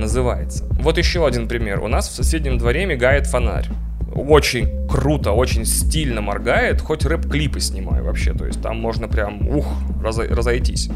называется. 0.00 0.64
Вот 0.80 0.98
еще 0.98 1.26
один 1.26 1.46
пример. 1.46 1.80
У 1.80 1.88
нас 1.88 2.08
в 2.08 2.12
соседнем 2.14 2.58
дворе 2.58 2.86
мигает 2.86 3.26
фонарь. 3.26 3.66
Очень 4.12 4.88
круто, 4.88 5.30
очень 5.30 5.64
стильно 5.64 6.20
моргает, 6.20 6.80
хоть 6.80 7.04
рэп-клипы 7.04 7.60
снимаю 7.60 8.04
вообще, 8.04 8.32
то 8.34 8.44
есть 8.44 8.60
там 8.60 8.76
можно 8.80 9.06
прям, 9.06 9.48
ух, 9.48 9.66
разойтись. 10.02 10.90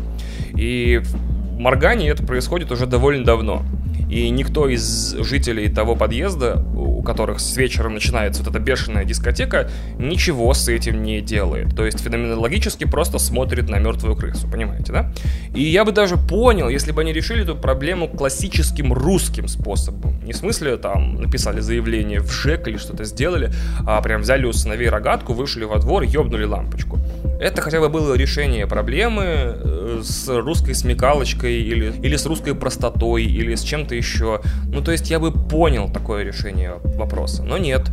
И 0.56 1.00
в 1.04 1.58
моргании 1.58 2.10
это 2.10 2.24
происходит 2.24 2.72
уже 2.72 2.86
довольно 2.86 3.24
давно. 3.24 3.62
И 4.10 4.28
никто 4.30 4.68
из 4.68 5.14
жителей 5.20 5.68
того 5.68 5.94
подъезда, 5.94 6.64
которых 7.04 7.40
с 7.40 7.56
вечера 7.56 7.88
начинается 7.88 8.42
вот 8.42 8.50
эта 8.50 8.58
бешеная 8.58 9.04
дискотека, 9.04 9.70
ничего 9.98 10.52
с 10.54 10.68
этим 10.68 11.02
не 11.02 11.20
делает. 11.20 11.74
То 11.76 11.84
есть 11.84 12.00
феноменологически 12.00 12.84
просто 12.84 13.18
смотрит 13.18 13.68
на 13.68 13.78
мертвую 13.78 14.16
крысу, 14.16 14.48
понимаете, 14.48 14.92
да? 14.92 15.12
И 15.54 15.62
я 15.62 15.84
бы 15.84 15.92
даже 15.92 16.16
понял, 16.16 16.68
если 16.68 16.92
бы 16.92 17.02
они 17.02 17.12
решили 17.12 17.42
эту 17.42 17.56
проблему 17.56 18.08
классическим 18.08 18.92
русским 18.92 19.48
способом. 19.48 20.14
Не 20.24 20.32
в 20.32 20.36
смысле 20.36 20.76
там 20.76 21.16
написали 21.16 21.60
заявление 21.60 22.20
в 22.20 22.30
ЖЭК 22.32 22.68
или 22.68 22.76
что-то 22.76 23.04
сделали, 23.04 23.52
а 23.86 24.00
прям 24.02 24.22
взяли 24.22 24.46
у 24.46 24.52
сыновей 24.52 24.88
рогатку, 24.88 25.32
вышли 25.34 25.64
во 25.64 25.78
двор, 25.78 26.02
ёбнули 26.02 26.44
лампочку. 26.44 26.98
Это 27.40 27.60
хотя 27.60 27.80
бы 27.80 27.88
было 27.88 28.14
решение 28.14 28.66
проблемы 28.66 29.24
э, 29.26 30.00
с 30.02 30.28
русской 30.28 30.74
смекалочкой 30.74 31.54
или, 31.54 31.92
или 32.00 32.16
с 32.16 32.24
русской 32.26 32.54
простотой 32.54 33.24
или 33.24 33.54
с 33.54 33.62
чем-то 33.62 33.94
еще. 33.94 34.40
Ну, 34.68 34.80
то 34.80 34.92
есть 34.92 35.10
я 35.10 35.18
бы 35.18 35.32
понял 35.32 35.90
такое 35.90 36.24
решение 36.24 36.74
вопроса, 36.96 37.42
но 37.42 37.58
нет. 37.58 37.90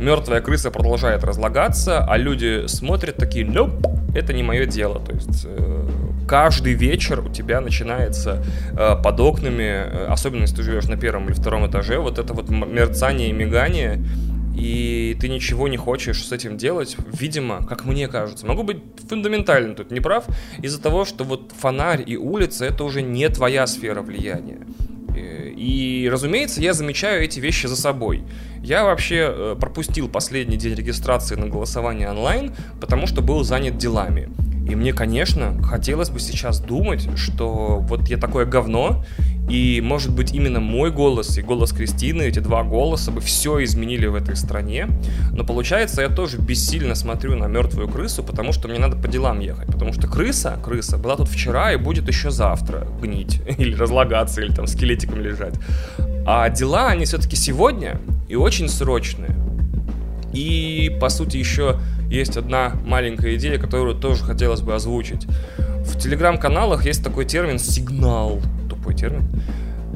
Мертвая 0.00 0.40
крыса 0.40 0.70
продолжает 0.70 1.24
разлагаться, 1.24 2.04
а 2.04 2.16
люди 2.16 2.66
смотрят 2.66 3.16
такие, 3.16 3.44
ну, 3.44 3.70
это 4.14 4.32
не 4.32 4.42
мое 4.42 4.66
дело. 4.66 5.00
То 5.00 5.12
есть 5.12 5.44
э, 5.44 5.88
каждый 6.28 6.74
вечер 6.74 7.20
у 7.20 7.28
тебя 7.28 7.60
начинается 7.60 8.44
э, 8.72 8.96
под 9.02 9.20
окнами, 9.20 9.62
э, 9.62 10.06
особенно 10.06 10.42
если 10.42 10.56
ты 10.56 10.62
живешь 10.62 10.84
на 10.84 10.96
первом 10.96 11.26
или 11.26 11.32
втором 11.32 11.66
этаже, 11.66 11.98
вот 11.98 12.18
это 12.18 12.32
вот 12.32 12.48
мерцание 12.48 13.30
и 13.30 13.32
мигание, 13.32 14.04
и 14.58 15.16
ты 15.20 15.28
ничего 15.28 15.68
не 15.68 15.76
хочешь 15.76 16.24
с 16.24 16.32
этим 16.32 16.56
делать, 16.56 16.96
видимо, 17.12 17.64
как 17.66 17.84
мне 17.84 18.08
кажется. 18.08 18.46
Могу 18.46 18.64
быть 18.64 18.78
фундаментально 19.08 19.74
тут 19.74 19.90
не 19.90 20.00
прав, 20.00 20.24
из-за 20.60 20.82
того, 20.82 21.04
что 21.04 21.24
вот 21.24 21.52
фонарь 21.56 22.02
и 22.04 22.16
улица 22.16 22.64
это 22.64 22.84
уже 22.84 23.02
не 23.02 23.28
твоя 23.28 23.66
сфера 23.66 24.02
влияния. 24.02 24.58
И, 25.58 26.08
разумеется, 26.10 26.60
я 26.60 26.72
замечаю 26.72 27.24
эти 27.24 27.40
вещи 27.40 27.66
за 27.66 27.74
собой. 27.74 28.22
Я 28.62 28.84
вообще 28.84 29.28
э, 29.28 29.56
пропустил 29.60 30.08
последний 30.08 30.56
день 30.56 30.74
регистрации 30.74 31.34
на 31.34 31.48
голосование 31.48 32.08
онлайн, 32.08 32.54
потому 32.80 33.08
что 33.08 33.22
был 33.22 33.42
занят 33.42 33.76
делами. 33.76 34.28
И 34.68 34.74
мне, 34.74 34.92
конечно, 34.92 35.60
хотелось 35.62 36.10
бы 36.10 36.20
сейчас 36.20 36.60
думать, 36.60 37.08
что 37.16 37.78
вот 37.80 38.08
я 38.08 38.18
такое 38.18 38.44
говно, 38.44 39.02
и, 39.48 39.80
может 39.82 40.12
быть, 40.12 40.32
именно 40.34 40.60
мой 40.60 40.90
голос 40.90 41.38
и 41.38 41.42
голос 41.42 41.72
Кристины, 41.72 42.24
эти 42.24 42.38
два 42.38 42.64
голоса 42.64 43.10
бы 43.10 43.22
все 43.22 43.64
изменили 43.64 44.06
в 44.06 44.14
этой 44.14 44.36
стране. 44.36 44.88
Но 45.32 45.42
получается, 45.42 46.02
я 46.02 46.10
тоже 46.10 46.36
бессильно 46.36 46.94
смотрю 46.94 47.34
на 47.34 47.46
мертвую 47.46 47.88
крысу, 47.88 48.22
потому 48.22 48.52
что 48.52 48.68
мне 48.68 48.78
надо 48.78 48.96
по 48.96 49.08
делам 49.08 49.40
ехать. 49.40 49.66
Потому 49.66 49.94
что 49.94 50.06
крыса, 50.06 50.58
крыса 50.62 50.98
была 50.98 51.16
тут 51.16 51.28
вчера 51.28 51.72
и 51.72 51.76
будет 51.76 52.06
еще 52.08 52.30
завтра 52.30 52.86
гнить. 53.00 53.40
Или 53.58 53.74
разлагаться, 53.74 54.42
или 54.42 54.52
там 54.52 54.66
скелетиком 54.66 55.20
лежать. 55.20 55.54
А 56.26 56.50
дела, 56.50 56.88
они 56.88 57.06
все-таки 57.06 57.36
сегодня 57.36 57.98
и 58.28 58.36
очень 58.36 58.68
срочные. 58.68 59.34
И, 60.34 60.94
по 61.00 61.08
сути, 61.08 61.38
еще 61.38 61.80
есть 62.10 62.36
одна 62.36 62.72
маленькая 62.84 63.36
идея, 63.36 63.58
которую 63.58 63.96
тоже 63.96 64.24
хотелось 64.24 64.60
бы 64.60 64.74
озвучить. 64.74 65.26
В 65.84 65.98
телеграм-каналах 65.98 66.86
есть 66.86 67.02
такой 67.02 67.24
термин 67.24 67.58
«сигнал» 67.58 68.40
тупой 68.68 68.94
термин. 68.94 69.28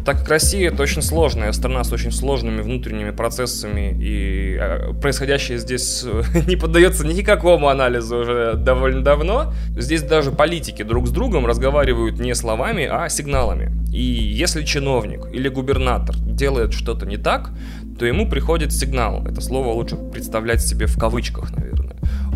Так 0.04 0.19
как 0.19 0.28
Россия 0.28 0.69
это 0.69 0.83
очень 0.83 1.00
сложная 1.00 1.52
страна 1.52 1.85
с 1.85 1.92
очень 1.92 2.11
сложными 2.11 2.61
внутренними 2.61 3.11
процессами, 3.12 3.97
и 4.00 4.59
э, 4.61 4.95
происходящее 5.00 5.59
здесь 5.59 6.04
не 6.49 6.57
поддается 6.57 7.07
никакому 7.07 7.69
анализу 7.69 8.19
уже 8.19 8.54
довольно 8.57 9.04
давно, 9.04 9.52
здесь 9.76 10.02
даже 10.02 10.33
политики 10.33 10.83
друг 10.83 11.07
с 11.07 11.11
другом 11.11 11.47
разговаривают 11.47 12.19
не 12.19 12.35
словами, 12.35 12.88
а 12.90 13.09
сигналами. 13.09 13.71
И 13.92 14.02
если 14.02 14.64
чиновник 14.64 15.26
или 15.33 15.49
губернатор 15.49 16.16
делает 16.16 16.73
что-то 16.73 17.07
не 17.07 17.16
так, 17.16 17.50
то 17.99 18.04
ему 18.04 18.28
приходит 18.28 18.73
сигнал. 18.73 19.25
Это 19.25 19.40
слово 19.40 19.69
лучше 19.69 19.97
представлять 19.97 20.62
себе 20.62 20.87
в 20.87 20.99
кавычках, 20.99 21.52
наверное. 21.57 21.81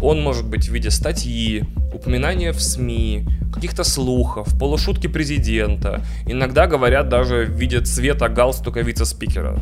Он 0.02 0.20
может 0.20 0.46
быть 0.46 0.68
в 0.68 0.72
виде 0.72 0.90
статьи, 0.90 1.64
упоминания 1.92 2.52
в 2.52 2.60
СМИ, 2.60 3.26
каких-то 3.52 3.84
слухов, 3.84 4.58
полушутки 4.58 5.06
президента. 5.06 6.02
Иногда 6.26 6.66
говорят 6.66 7.08
даже 7.08 7.46
в 7.46 7.52
виде 7.58 7.80
цвета 7.80 8.28
галстука 8.28 8.80
вице-спикера. 8.80 9.58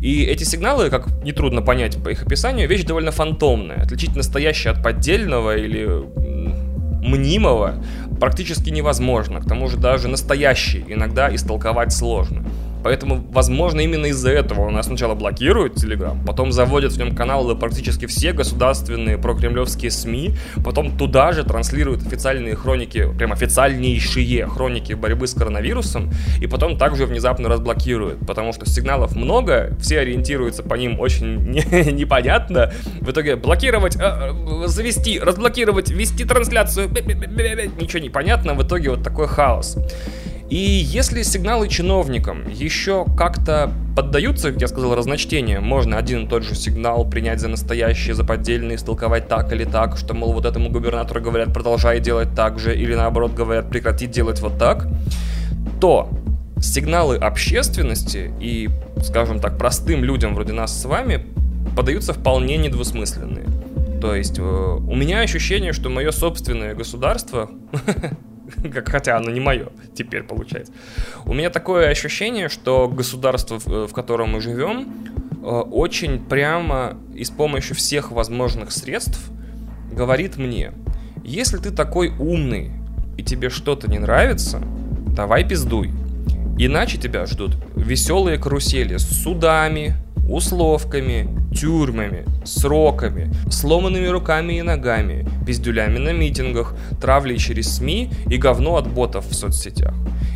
И 0.00 0.24
эти 0.24 0.44
сигналы, 0.44 0.90
как 0.90 1.08
нетрудно 1.24 1.62
понять 1.62 2.02
по 2.02 2.10
их 2.10 2.22
описанию, 2.22 2.68
вещь 2.68 2.84
довольно 2.84 3.10
фантомная. 3.10 3.82
Отличить 3.82 4.14
настоящее 4.14 4.72
от 4.72 4.82
поддельного 4.82 5.56
или 5.56 5.88
мнимого 7.06 7.82
практически 8.20 8.70
невозможно. 8.70 9.40
К 9.40 9.48
тому 9.48 9.68
же 9.68 9.76
даже 9.76 10.08
настоящий 10.08 10.84
иногда 10.86 11.34
истолковать 11.34 11.92
сложно. 11.92 12.44
Поэтому, 12.86 13.16
возможно, 13.32 13.80
именно 13.80 14.06
из-за 14.06 14.30
этого 14.30 14.60
у 14.60 14.70
нас 14.70 14.86
сначала 14.86 15.16
блокируют 15.16 15.74
Telegram, 15.74 16.24
потом 16.24 16.52
заводят 16.52 16.92
в 16.92 16.98
нем 16.98 17.16
каналы 17.16 17.56
практически 17.56 18.06
все 18.06 18.32
государственные 18.32 19.18
прокремлевские 19.18 19.90
СМИ, 19.90 20.36
потом 20.64 20.96
туда 20.96 21.32
же 21.32 21.42
транслируют 21.42 22.06
официальные 22.06 22.54
хроники, 22.54 23.12
прям 23.18 23.32
официальнейшие 23.32 24.46
хроники 24.46 24.92
борьбы 24.92 25.26
с 25.26 25.34
коронавирусом, 25.34 26.12
и 26.40 26.46
потом 26.46 26.78
также 26.78 27.06
внезапно 27.06 27.48
разблокируют, 27.48 28.24
потому 28.24 28.52
что 28.52 28.66
сигналов 28.66 29.16
много, 29.16 29.76
все 29.80 29.98
ориентируются 29.98 30.62
по 30.62 30.74
ним 30.74 31.00
очень 31.00 31.38
не, 31.50 31.90
непонятно. 31.90 32.72
В 33.00 33.10
итоге 33.10 33.34
блокировать, 33.34 33.96
э, 33.96 33.98
э, 34.00 34.66
завести, 34.68 35.18
разблокировать, 35.18 35.90
вести 35.90 36.24
трансляцию, 36.24 36.88
ничего 36.88 37.98
не 37.98 38.10
понятно, 38.10 38.54
в 38.54 38.62
итоге 38.62 38.90
вот 38.90 39.02
такой 39.02 39.26
хаос. 39.26 39.76
И 40.48 40.56
если 40.56 41.22
сигналы 41.22 41.68
чиновникам 41.68 42.48
еще 42.48 43.04
как-то 43.16 43.72
поддаются, 43.96 44.50
я 44.50 44.68
сказал, 44.68 44.94
разночтению, 44.94 45.60
можно 45.60 45.98
один 45.98 46.26
и 46.26 46.28
тот 46.28 46.44
же 46.44 46.54
сигнал 46.54 47.08
принять 47.08 47.40
за 47.40 47.48
настоящий, 47.48 48.12
за 48.12 48.22
поддельный, 48.22 48.76
истолковать 48.76 49.26
так 49.26 49.52
или 49.52 49.64
так, 49.64 49.96
что, 49.96 50.14
мол, 50.14 50.32
вот 50.32 50.44
этому 50.44 50.70
губернатору 50.70 51.20
говорят, 51.20 51.52
продолжай 51.52 51.98
делать 51.98 52.34
так 52.36 52.60
же, 52.60 52.76
или 52.76 52.94
наоборот 52.94 53.34
говорят, 53.34 53.68
прекрати 53.70 54.06
делать 54.06 54.40
вот 54.40 54.56
так, 54.58 54.86
то 55.80 56.08
сигналы 56.60 57.16
общественности 57.16 58.32
и, 58.40 58.68
скажем 59.02 59.40
так, 59.40 59.58
простым 59.58 60.04
людям 60.04 60.34
вроде 60.34 60.52
нас 60.52 60.80
с 60.80 60.84
вами 60.84 61.26
подаются 61.74 62.12
вполне 62.12 62.56
недвусмысленные. 62.56 63.46
То 64.00 64.14
есть 64.14 64.38
э, 64.38 64.42
у 64.42 64.94
меня 64.94 65.20
ощущение, 65.20 65.72
что 65.72 65.90
мое 65.90 66.12
собственное 66.12 66.74
государство 66.74 67.50
как, 68.72 68.88
хотя 68.88 69.16
оно 69.16 69.30
не 69.30 69.40
мое 69.40 69.68
теперь 69.94 70.22
получается. 70.22 70.72
У 71.24 71.34
меня 71.34 71.50
такое 71.50 71.88
ощущение, 71.88 72.48
что 72.48 72.88
государство, 72.88 73.58
в, 73.58 73.92
котором 73.92 74.30
мы 74.30 74.40
живем, 74.40 74.88
э, 75.32 75.46
очень 75.46 76.24
прямо 76.24 76.96
и 77.14 77.24
с 77.24 77.30
помощью 77.30 77.76
всех 77.76 78.12
возможных 78.12 78.72
средств 78.72 79.30
говорит 79.92 80.36
мне, 80.36 80.72
если 81.24 81.58
ты 81.58 81.70
такой 81.70 82.12
умный 82.18 82.70
и 83.16 83.22
тебе 83.22 83.50
что-то 83.50 83.90
не 83.90 83.98
нравится, 83.98 84.62
давай 85.14 85.48
пиздуй. 85.48 85.90
Иначе 86.58 86.98
тебя 86.98 87.26
ждут 87.26 87.56
веселые 87.74 88.38
карусели 88.38 88.96
с 88.96 89.22
судами, 89.22 89.96
условками, 90.28 91.28
тюрьмами, 91.54 92.24
сроками, 92.44 93.32
сломанными 93.50 94.06
руками 94.06 94.54
и 94.54 94.62
ногами, 94.62 95.26
пиздюлями 95.46 95.98
на 95.98 96.12
митингах, 96.12 96.74
травлей 97.00 97.38
через 97.38 97.76
СМИ 97.76 98.10
и 98.30 98.36
говно 98.36 98.76
от 98.76 98.88
ботов 98.88 99.26
в 99.28 99.34
соцсетях. 99.34 99.94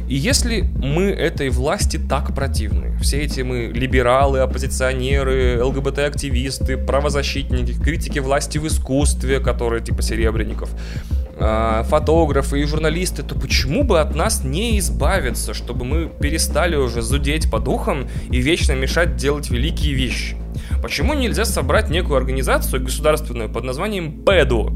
И 0.09 0.17
если 0.17 0.63
мы 0.63 1.05
этой 1.05 1.51
власти 1.51 1.97
так 1.97 2.35
противны, 2.35 2.99
все 3.01 3.19
эти 3.19 3.43
мы 3.43 3.71
либералы, 3.73 4.41
оппозиционеры, 4.41 5.63
ЛГБТ-активисты, 5.63 6.77
правозащитники, 6.77 7.81
критики 7.81 8.19
власти 8.19 8.59
в 8.59 8.67
искусстве, 8.67 9.39
которые 9.39 9.83
типа 9.85 10.03
Серебренников, 10.03 10.71
а, 10.73 11.20
фотографы 11.41 12.61
и 12.61 12.65
журналисты, 12.65 13.23
то 13.23 13.35
почему 13.35 13.83
бы 13.83 14.01
от 14.01 14.15
нас 14.15 14.45
не 14.45 14.79
избавиться, 14.79 15.55
чтобы 15.55 15.85
мы 15.85 16.09
перестали 16.09 16.77
уже 16.77 17.01
зудеть 17.01 17.51
по 17.51 17.59
духам 17.59 18.09
и 18.31 18.41
вечно 18.41 18.73
мешать 18.73 19.17
делать 19.17 19.51
великие 19.51 19.95
вещи? 19.95 20.37
Почему 20.83 21.15
нельзя 21.15 21.45
собрать 21.45 21.91
некую 21.91 22.17
организацию 22.17 22.83
государственную 22.83 23.49
под 23.49 23.65
названием 23.65 24.23
ПЭДУ? 24.23 24.73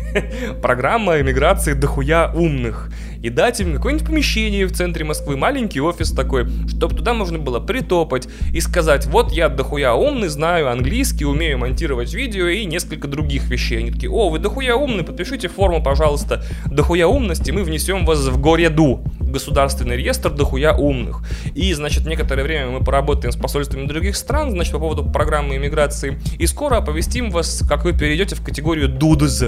Программа 0.62 1.20
эмиграции 1.20 1.72
дохуя 1.72 2.32
умных 2.32 2.90
и 3.22 3.30
дать 3.30 3.60
им 3.60 3.74
какое-нибудь 3.74 4.06
помещение 4.06 4.66
в 4.66 4.72
центре 4.72 5.04
Москвы, 5.04 5.36
маленький 5.36 5.80
офис 5.80 6.12
такой, 6.12 6.46
чтобы 6.68 6.96
туда 6.96 7.14
можно 7.14 7.38
было 7.38 7.60
притопать 7.60 8.28
и 8.52 8.60
сказать, 8.60 9.06
вот 9.06 9.32
я 9.32 9.48
дохуя 9.48 9.94
умный, 9.94 10.28
знаю 10.28 10.70
английский, 10.70 11.24
умею 11.24 11.58
монтировать 11.58 12.14
видео 12.14 12.48
и 12.48 12.64
несколько 12.64 13.08
других 13.08 13.48
вещей. 13.48 13.78
Они 13.78 13.90
такие, 13.90 14.10
о, 14.10 14.30
вы 14.30 14.38
дохуя 14.38 14.76
умный, 14.76 15.04
подпишите 15.04 15.48
форму, 15.48 15.82
пожалуйста, 15.82 16.42
дохуя 16.66 17.06
умности, 17.06 17.50
мы 17.50 17.62
внесем 17.62 18.04
вас 18.04 18.26
в 18.26 18.40
гореду 18.40 19.04
государственный 19.30 19.96
реестр 19.96 20.30
дохуя 20.30 20.74
умных. 20.74 21.22
И, 21.54 21.72
значит, 21.74 22.06
некоторое 22.06 22.42
время 22.42 22.70
мы 22.70 22.84
поработаем 22.84 23.32
с 23.32 23.36
посольствами 23.36 23.86
других 23.86 24.16
стран, 24.16 24.50
значит, 24.50 24.72
по 24.72 24.78
поводу 24.78 25.04
программы 25.04 25.56
иммиграции, 25.56 26.18
и 26.38 26.46
скоро 26.46 26.76
оповестим 26.76 27.30
вас, 27.30 27.62
как 27.68 27.84
вы 27.84 27.92
перейдете 27.92 28.36
в 28.36 28.42
категорию 28.42 28.88
дудз, 28.88 29.44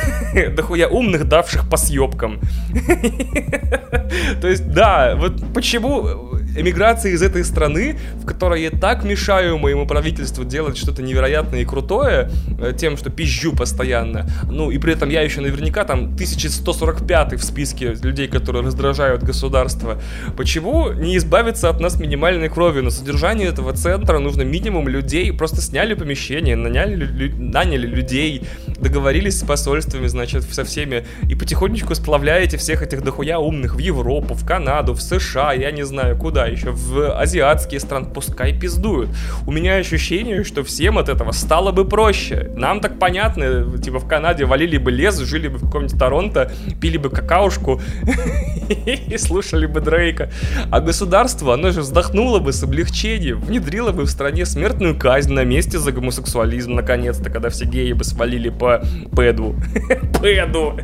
дохуя 0.56 0.88
умных, 0.88 1.28
давших 1.28 1.68
по 1.68 1.76
съебкам. 1.76 2.40
То 4.40 4.48
есть, 4.48 4.70
да, 4.70 5.16
вот 5.16 5.52
почему 5.54 6.38
эмиграция 6.56 7.12
из 7.12 7.22
этой 7.22 7.44
страны, 7.44 7.98
в 8.16 8.26
которой 8.26 8.62
я 8.62 8.70
так 8.70 9.04
мешаю 9.04 9.58
моему 9.58 9.86
правительству 9.86 10.44
делать 10.44 10.76
что-то 10.76 11.02
невероятное 11.02 11.60
и 11.60 11.64
крутое, 11.64 12.30
э, 12.60 12.72
тем, 12.76 12.96
что 12.96 13.10
пизжу 13.10 13.54
постоянно, 13.54 14.26
ну, 14.50 14.70
и 14.70 14.78
при 14.78 14.92
этом 14.92 15.08
я 15.08 15.22
еще 15.22 15.40
наверняка 15.40 15.84
там 15.84 16.14
1145 16.14 17.34
в 17.34 17.44
списке 17.44 17.94
людей, 18.02 18.28
которые 18.28 18.64
раздражают 18.64 19.22
государство. 19.22 20.00
Почему 20.36 20.92
не 20.92 21.16
избавиться 21.16 21.68
от 21.68 21.80
нас 21.80 21.98
минимальной 21.98 22.48
крови? 22.48 22.80
На 22.80 22.90
содержание 22.90 23.48
этого 23.48 23.72
центра 23.72 24.18
нужно 24.18 24.42
минимум 24.42 24.88
людей, 24.88 25.32
просто 25.32 25.60
сняли 25.60 25.94
помещение, 25.94 26.56
наняли, 26.56 27.04
лю- 27.04 27.36
наняли 27.36 27.86
людей, 27.86 28.42
договорились 28.78 29.38
с 29.38 29.44
посольствами, 29.44 30.06
значит, 30.06 30.44
со 30.44 30.64
всеми, 30.64 31.04
и 31.28 31.34
потихонечку 31.34 31.94
сплавляете 31.94 32.56
всех 32.56 32.82
этих 32.82 33.02
дохуя 33.02 33.38
умных 33.38 33.76
в 33.76 33.78
Европу, 33.78 34.34
в 34.34 34.46
Канаду, 34.46 34.94
в 34.94 35.02
США, 35.02 35.52
я 35.52 35.70
не 35.70 35.84
знаю 35.84 36.16
куда 36.16 36.41
еще, 36.46 36.70
в 36.70 37.18
азиатские 37.18 37.80
страны, 37.80 38.06
пускай 38.12 38.52
пиздуют. 38.52 39.10
У 39.46 39.52
меня 39.52 39.76
ощущение, 39.76 40.44
что 40.44 40.62
всем 40.64 40.98
от 40.98 41.08
этого 41.08 41.32
стало 41.32 41.72
бы 41.72 41.84
проще. 41.84 42.50
Нам 42.56 42.80
так 42.80 42.98
понятно, 42.98 43.78
типа 43.78 43.98
в 43.98 44.08
Канаде 44.08 44.44
валили 44.44 44.78
бы 44.78 44.90
лес, 44.90 45.18
жили 45.18 45.48
бы 45.48 45.58
в 45.58 45.66
каком-нибудь 45.66 45.98
Торонто, 45.98 46.52
пили 46.80 46.96
бы 46.96 47.10
какаушку 47.10 47.80
и 48.86 49.16
слушали 49.18 49.66
бы 49.66 49.80
Дрейка. 49.80 50.30
А 50.70 50.80
государство, 50.80 51.54
оно 51.54 51.70
же 51.70 51.80
вздохнуло 51.80 52.38
бы 52.38 52.52
с 52.52 52.62
облегчением, 52.62 53.40
внедрило 53.40 53.92
бы 53.92 54.04
в 54.04 54.10
стране 54.10 54.46
смертную 54.46 54.98
казнь 54.98 55.32
на 55.32 55.44
месте 55.44 55.78
за 55.78 55.92
гомосексуализм, 55.92 56.74
наконец-то, 56.74 57.30
когда 57.30 57.50
все 57.50 57.64
геи 57.64 57.92
бы 57.92 58.04
свалили 58.04 58.48
по 58.48 58.82
пэду. 59.14 59.54
пэду. 60.20 60.78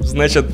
Значит, 0.00 0.46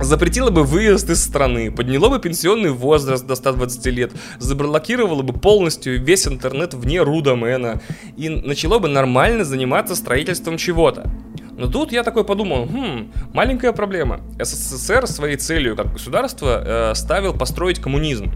запретила 0.00 0.50
бы 0.50 0.64
выезд 0.64 1.08
из 1.10 1.22
страны, 1.22 1.70
подняло 1.70 2.08
бы 2.08 2.18
пенсионный 2.18 2.70
возраст 2.70 3.26
до 3.26 3.34
120 3.34 3.86
лет, 3.86 4.12
заблокировало 4.38 5.22
бы 5.22 5.32
полностью 5.32 6.02
весь 6.02 6.26
интернет 6.26 6.74
вне 6.74 7.02
рудомена 7.02 7.80
и 8.16 8.28
начало 8.28 8.78
бы 8.78 8.88
нормально 8.88 9.44
заниматься 9.44 9.94
строительством 9.94 10.56
чего-то. 10.56 11.10
Но 11.56 11.68
тут 11.68 11.92
я 11.92 12.02
такой 12.02 12.24
подумал, 12.24 12.66
хм, 12.66 13.12
маленькая 13.32 13.72
проблема. 13.72 14.20
СССР 14.40 15.06
своей 15.06 15.36
целью 15.36 15.76
как 15.76 15.92
государство 15.92 16.90
э, 16.90 16.94
ставил 16.94 17.32
построить 17.32 17.78
коммунизм. 17.78 18.32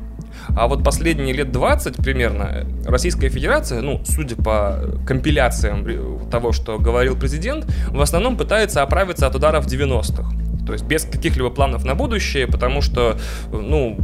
А 0.57 0.69
вот 0.69 0.85
последние 0.85 1.35
лет 1.35 1.51
20 1.51 1.97
примерно 1.97 2.65
Российская 2.85 3.29
Федерация, 3.29 3.81
ну, 3.81 4.03
судя 4.05 4.37
по 4.37 5.01
компиляциям 5.07 6.31
того, 6.31 6.53
что 6.53 6.79
говорил 6.79 7.17
президент, 7.17 7.67
в 7.89 8.01
основном 8.01 8.37
пытается 8.37 8.83
оправиться 8.83 9.27
от 9.27 9.35
ударов 9.35 9.67
90-х. 9.67 10.38
То 10.69 10.75
есть 10.75 10.85
без 10.85 11.05
каких-либо 11.05 11.49
планов 11.49 11.87
на 11.87 11.95
будущее, 11.95 12.47
потому 12.47 12.83
что, 12.83 13.17
ну, 13.51 13.97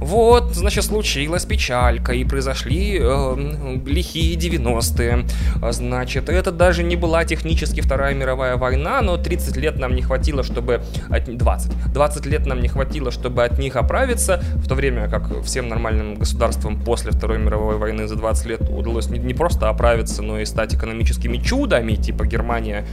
вот, 0.00 0.56
значит, 0.56 0.82
случилась 0.82 1.44
печалька, 1.44 2.12
и 2.12 2.24
произошли 2.24 2.98
э, 3.00 3.80
лихие 3.86 4.36
90-е. 4.36 5.26
Значит, 5.70 6.28
это 6.28 6.50
даже 6.50 6.82
не 6.82 6.96
была 6.96 7.24
технически 7.24 7.80
Вторая 7.80 8.12
мировая 8.12 8.56
война, 8.56 9.00
но 9.02 9.18
30 9.18 9.56
лет 9.56 9.78
нам 9.78 9.94
не 9.94 10.02
хватило, 10.02 10.42
чтобы... 10.42 10.82
От... 11.10 11.36
20. 11.36 11.92
20 11.92 12.26
лет 12.26 12.46
нам 12.46 12.60
не 12.60 12.66
хватило, 12.66 13.12
чтобы 13.12 13.44
от 13.44 13.60
них 13.60 13.76
оправиться, 13.76 14.42
в 14.56 14.66
то 14.66 14.74
время 14.74 15.08
как 15.08 15.44
всем 15.44 15.68
нормальным 15.68 16.16
государствам 16.16 16.82
после 16.82 17.12
Второй 17.12 17.38
мировой 17.38 17.76
войны 17.76 18.08
за 18.08 18.16
20 18.16 18.46
лет 18.46 18.60
удалось 18.68 19.08
не, 19.10 19.20
не 19.20 19.34
просто 19.34 19.68
оправиться, 19.68 20.22
но 20.22 20.40
и 20.40 20.44
стать 20.44 20.74
экономическими 20.74 21.36
чудами, 21.36 21.94
типа 21.94 22.26
Германия, 22.26 22.84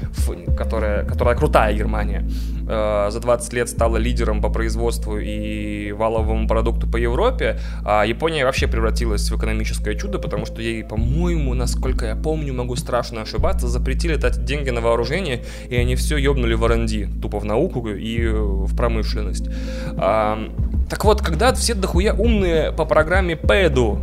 которая, 0.55 1.03
которая 1.05 1.35
крутая 1.35 1.73
Германия, 1.73 2.23
за 2.67 3.19
20 3.19 3.53
лет 3.53 3.69
стала 3.69 3.97
лидером 3.97 4.41
по 4.41 4.49
производству 4.49 5.17
и 5.17 5.91
валовому 5.93 6.47
продукту 6.47 6.87
по 6.87 6.97
Европе, 6.97 7.59
а 7.85 8.03
Япония 8.05 8.45
вообще 8.45 8.67
превратилась 8.67 9.29
в 9.31 9.37
экономическое 9.37 9.95
чудо, 9.95 10.19
потому 10.19 10.45
что 10.45 10.61
ей, 10.61 10.83
по-моему, 10.83 11.53
насколько 11.53 12.05
я 12.05 12.15
помню, 12.15 12.53
могу 12.53 12.75
страшно 12.75 13.21
ошибаться, 13.21 13.67
запретили 13.67 14.15
тратить 14.15 14.45
деньги 14.45 14.69
на 14.69 14.81
вооружение, 14.81 15.43
и 15.69 15.75
они 15.75 15.95
все 15.95 16.17
ёбнули 16.17 16.55
в 16.55 16.63
R&D, 16.65 17.21
тупо 17.21 17.39
в 17.39 17.45
науку 17.45 17.87
и 17.87 18.27
в 18.27 18.75
промышленность. 18.75 19.49
А, 19.97 20.37
так 20.89 21.03
вот, 21.05 21.21
когда 21.21 21.53
все 21.53 21.73
дохуя 21.73 22.13
умные 22.13 22.71
по 22.71 22.85
программе 22.85 23.35
PEDU, 23.35 23.99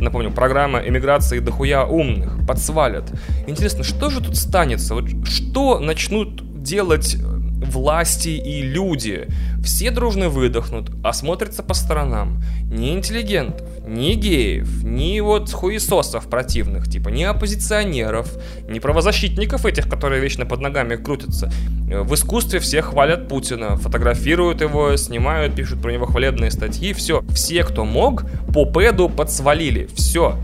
напомню, 0.00 0.30
программа 0.30 0.80
эмиграции 0.80 1.38
дохуя 1.38 1.84
умных, 1.84 2.46
подсвалят. 2.46 3.04
Интересно, 3.46 3.84
что 3.84 4.10
же 4.10 4.20
тут 4.20 4.36
станется? 4.36 4.94
Вот 4.94 5.06
что 5.24 5.78
начнут 5.78 6.62
делать 6.62 7.16
власти 7.62 8.28
и 8.28 8.62
люди. 8.62 9.28
Все 9.62 9.90
дружно 9.90 10.28
выдохнут, 10.28 10.90
осмотрятся 11.04 11.62
по 11.62 11.74
сторонам. 11.74 12.42
Ни 12.64 12.92
интеллигентов, 12.92 13.66
ни 13.86 14.14
геев, 14.14 14.82
ни 14.82 15.20
вот 15.20 15.50
хуесосов 15.50 16.28
противных, 16.28 16.88
типа 16.88 17.08
ни 17.08 17.22
оппозиционеров, 17.22 18.28
ни 18.68 18.78
правозащитников 18.78 19.66
этих, 19.66 19.88
которые 19.88 20.20
вечно 20.20 20.46
под 20.46 20.60
ногами 20.60 20.96
крутятся. 20.96 21.52
В 21.86 22.14
искусстве 22.14 22.58
все 22.58 22.82
хвалят 22.82 23.28
Путина, 23.28 23.76
фотографируют 23.76 24.60
его, 24.60 24.96
снимают, 24.96 25.54
пишут 25.54 25.82
про 25.82 25.92
него 25.92 26.06
хвалебные 26.06 26.50
статьи. 26.50 26.92
Все, 26.92 27.22
все, 27.34 27.64
кто 27.64 27.84
мог, 27.84 28.24
по 28.52 28.64
педу 28.64 29.08
подсвалили. 29.08 29.88
Все. 29.94 30.38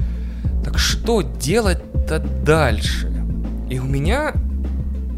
Так 0.65 0.79
что 0.79 1.23
делать-то 1.23 2.19
дальше? 2.19 3.11
И 3.71 3.79
у 3.79 3.85
меня 3.85 4.35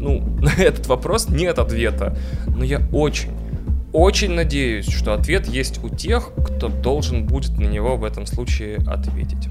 ну, 0.01 0.19
на 0.41 0.51
этот 0.61 0.87
вопрос 0.87 1.29
нет 1.29 1.59
ответа. 1.59 2.17
Но 2.47 2.63
я 2.63 2.81
очень, 2.91 3.31
очень 3.93 4.31
надеюсь, 4.31 4.89
что 4.89 5.13
ответ 5.13 5.47
есть 5.47 5.83
у 5.83 5.89
тех, 5.89 6.31
кто 6.43 6.67
должен 6.67 7.25
будет 7.25 7.57
на 7.57 7.65
него 7.65 7.95
в 7.95 8.03
этом 8.03 8.25
случае 8.25 8.77
ответить. 8.87 9.47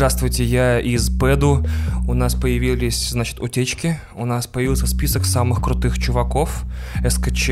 Здравствуйте, 0.00 0.44
я 0.44 0.80
из 0.80 1.10
Пэду. 1.10 1.62
У 2.08 2.14
нас 2.14 2.34
появились, 2.34 3.10
значит, 3.10 3.38
утечки. 3.38 4.00
У 4.14 4.24
нас 4.24 4.46
появился 4.46 4.86
список 4.86 5.26
самых 5.26 5.60
крутых 5.60 5.98
чуваков, 5.98 6.64
СКЧ. 7.06 7.50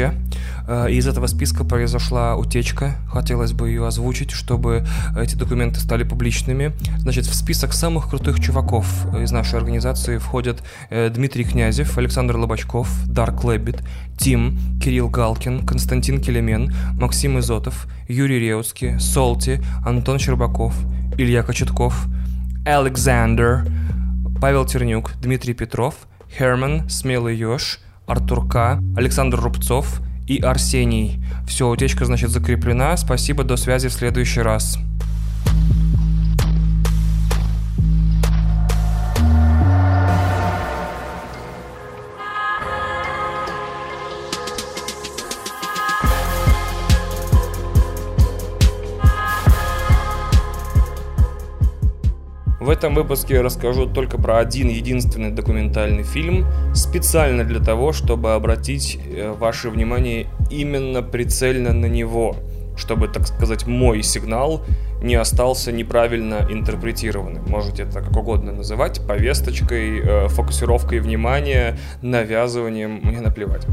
Э, 0.67 0.87
из 0.89 1.07
этого 1.07 1.27
списка 1.27 1.65
произошла 1.65 2.37
утечка. 2.37 2.95
Хотелось 3.13 3.53
бы 3.53 3.69
ее 3.69 3.87
озвучить, 3.87 4.31
чтобы 4.31 4.87
эти 5.21 5.35
документы 5.35 5.79
стали 5.79 6.05
публичными. 6.05 6.73
Значит, 6.97 7.27
в 7.27 7.35
список 7.35 7.75
самых 7.75 8.09
крутых 8.09 8.41
чуваков 8.41 8.87
из 9.15 9.31
нашей 9.31 9.59
организации 9.59 10.17
входят 10.17 10.63
э, 10.89 11.11
Дмитрий 11.11 11.45
Князев, 11.45 11.99
Александр 11.99 12.39
Лобачков, 12.39 12.89
Дарк 13.07 13.45
Лэббит, 13.45 13.83
Тим, 14.17 14.59
Кирилл 14.83 15.11
Галкин, 15.11 15.67
Константин 15.67 16.19
Келемен, 16.23 16.75
Максим 16.99 17.39
Изотов, 17.41 17.87
Юрий 18.09 18.41
Реутский, 18.41 18.99
Солти, 18.99 19.61
Антон 19.85 20.19
Щербаков, 20.19 20.75
Илья 21.19 21.43
Кочетков– 21.43 22.07
Александр, 22.69 23.65
Павел 24.41 24.67
Тернюк, 24.67 25.13
Дмитрий 25.21 25.55
Петров, 25.55 25.95
Херман, 26.31 26.89
Смелый 26.91 27.37
Ёж, 27.37 27.81
Артур 28.07 28.47
К, 28.47 28.79
Александр 28.97 29.41
Рубцов 29.41 30.01
и 30.27 30.39
Арсений. 30.39 31.25
Все, 31.47 31.69
утечка, 31.69 32.05
значит, 32.05 32.31
закреплена. 32.31 32.97
Спасибо, 32.97 33.43
до 33.43 33.57
связи 33.57 33.89
в 33.89 33.93
следующий 33.93 34.43
раз. 34.43 34.79
В 52.69 52.71
этом 52.71 52.95
выпуске 52.95 53.37
я 53.37 53.43
расскажу 53.43 53.87
только 53.87 54.19
про 54.19 54.41
один 54.41 54.69
единственный 54.69 55.31
документальный 55.31 56.03
фильм, 56.03 56.45
специально 56.75 57.43
для 57.43 57.61
того, 57.61 57.95
чтобы 57.95 58.35
обратить 58.35 58.99
э, 59.07 59.33
ваше 59.33 59.71
внимание 59.71 60.27
именно 60.51 61.03
прицельно 61.03 61.73
на 61.73 61.87
него, 61.87 62.37
чтобы, 62.77 63.09
так 63.09 63.27
сказать, 63.27 63.67
мой 63.67 64.03
сигнал 64.03 64.67
не 65.03 65.15
остался 65.15 65.73
неправильно 65.73 66.47
интерпретированным. 66.51 67.49
Можете 67.49 67.85
это 67.85 68.03
как 68.03 68.15
угодно 68.15 68.53
называть, 68.53 69.01
повесточкой, 69.01 70.01
э, 70.01 70.29
фокусировкой 70.29 70.99
внимания, 70.99 71.79
навязыванием, 72.03 73.01
мне 73.03 73.23
наплевать. 73.23 73.67